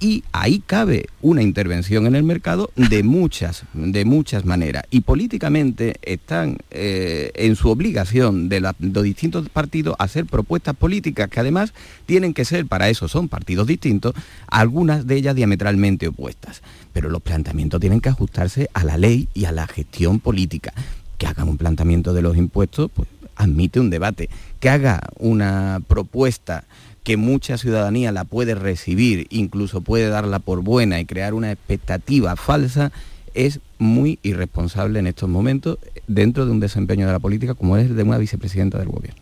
[0.00, 4.84] y ahí cabe una intervención en el mercado de muchas, de muchas maneras.
[4.90, 10.74] Y políticamente están eh, en su obligación de, la- de los distintos partidos hacer propuestas
[10.74, 11.74] políticas que además
[12.06, 14.14] tienen que ser, para eso son partidos distintos,
[14.46, 16.62] algunas de ellas diametralmente opuestas.
[16.94, 20.72] Pero los planteamientos tienen que ajustarse a la ley y a la gestión política.
[21.18, 24.30] Que hagan un planteamiento de los impuestos, pues admite un debate.
[24.60, 26.64] Que haga una propuesta
[27.02, 32.36] que mucha ciudadanía la puede recibir, incluso puede darla por buena y crear una expectativa
[32.36, 32.92] falsa,
[33.34, 37.86] es muy irresponsable en estos momentos dentro de un desempeño de la política como es
[37.86, 39.19] el de una vicepresidenta del gobierno.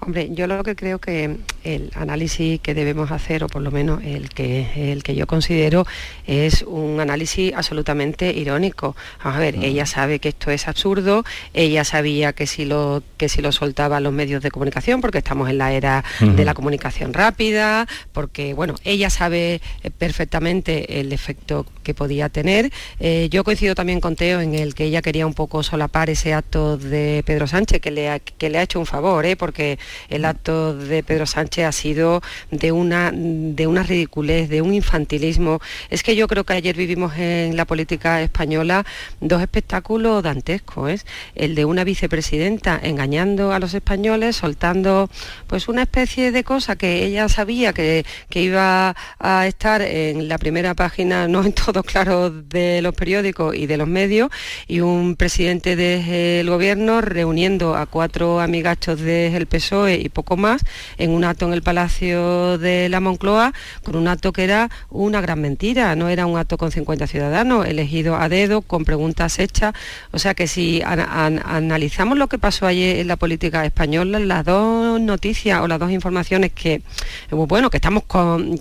[0.00, 4.02] Hombre, yo lo que creo que el análisis que debemos hacer, o por lo menos
[4.04, 5.86] el que, el que yo considero,
[6.26, 8.94] es un análisis absolutamente irónico.
[9.22, 13.28] Vamos a ver, ella sabe que esto es absurdo, ella sabía que si lo, que
[13.28, 17.12] si lo soltaba los medios de comunicación, porque estamos en la era de la comunicación
[17.12, 22.70] rápida, porque bueno, ella sabe eh, perfectamente el efecto que podía tener.
[23.00, 26.34] Eh, yo coincido también con Teo en el que ella quería un poco solapar ese
[26.34, 29.36] acto de Pedro Sánchez, que le ha, que le ha hecho un favor, ¿eh?
[29.36, 29.78] porque
[30.08, 35.60] el acto de Pedro Sánchez ha sido de una, de una ridiculez, de un infantilismo.
[35.90, 38.84] Es que yo creo que ayer vivimos en la política española
[39.20, 40.90] dos espectáculos dantescos.
[40.90, 40.98] ¿eh?
[41.34, 45.10] El de una vicepresidenta engañando a los españoles, soltando
[45.46, 50.38] pues una especie de cosa que ella sabía que, que iba a estar en la
[50.38, 54.30] primera página, no en todo claro, de los periódicos y de los medios,
[54.66, 60.62] y un presidente del gobierno reuniendo a cuatro amigachos del PSOE y poco más
[60.96, 63.52] en un acto en el Palacio de la Moncloa,
[63.84, 67.66] con un acto que era una gran mentira, no era un acto con 50 ciudadanos,
[67.66, 69.74] elegidos a dedo, con preguntas hechas.
[70.12, 75.00] O sea que si analizamos lo que pasó ayer en la política española, las dos
[75.00, 76.82] noticias o las dos informaciones que,
[77.30, 78.04] bueno, que estamos,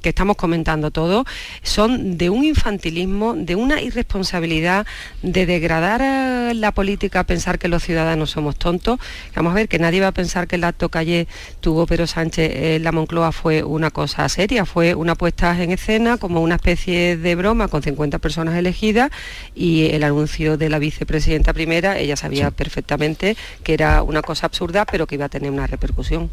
[0.01, 1.25] que estamos comentando todos,
[1.63, 4.85] son de un infantilismo, de una irresponsabilidad,
[5.21, 6.01] de degradar
[6.55, 8.99] la política, pensar que los ciudadanos somos tontos.
[9.35, 10.97] Vamos a ver que nadie va a pensar que el acto que
[11.59, 16.17] tuvo Pedro Sánchez en la Moncloa fue una cosa seria, fue una puesta en escena
[16.17, 19.11] como una especie de broma con 50 personas elegidas
[19.55, 24.85] y el anuncio de la vicepresidenta primera, ella sabía perfectamente que era una cosa absurda,
[24.85, 26.29] pero que iba a tener una repercusión.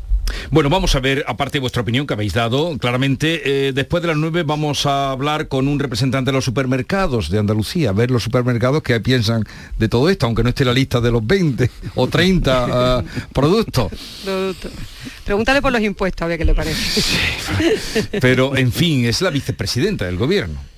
[0.51, 4.09] Bueno, vamos a ver, aparte de vuestra opinión que habéis dado, claramente, eh, después de
[4.09, 8.11] las nueve vamos a hablar con un representante de los supermercados de Andalucía, a ver
[8.11, 9.45] los supermercados que piensan
[9.79, 13.93] de todo esto, aunque no esté la lista de los 20 o 30 uh, productos.
[15.25, 17.03] Pregúntale por los impuestos, a ver qué le parece.
[18.21, 20.74] Pero, en fin, es la vicepresidenta del gobierno.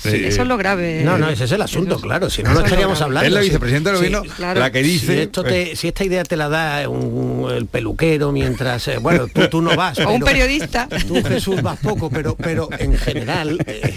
[0.00, 1.02] Sí, eso es lo grave.
[1.04, 2.30] No, no, ese es el asunto, claro.
[2.30, 3.26] Si no, no estaríamos hablando.
[3.26, 5.14] Es la vicepresidenta del gobierno la que dice.
[5.14, 8.88] Si, esto te, si, esta idea te la da un, el peluquero mientras.
[8.88, 9.98] Eh, bueno, tú, tú, no vas.
[10.08, 10.88] O un periodista.
[11.06, 13.58] Tú, Jesús, vas poco, pero, pero en general.
[13.66, 13.94] Eh,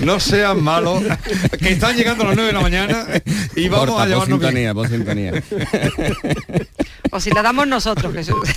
[0.00, 1.02] no sean malos,
[1.58, 3.06] que están llegando a las 9 de la mañana
[3.54, 4.74] y vamos Porta, a llevarnos por sintonía, bien.
[4.74, 5.42] por sintonía.
[7.10, 8.36] O si la damos nosotros, Jesús.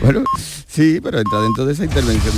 [0.00, 0.24] bueno,
[0.66, 2.18] sí, pero entra dentro de esa intervención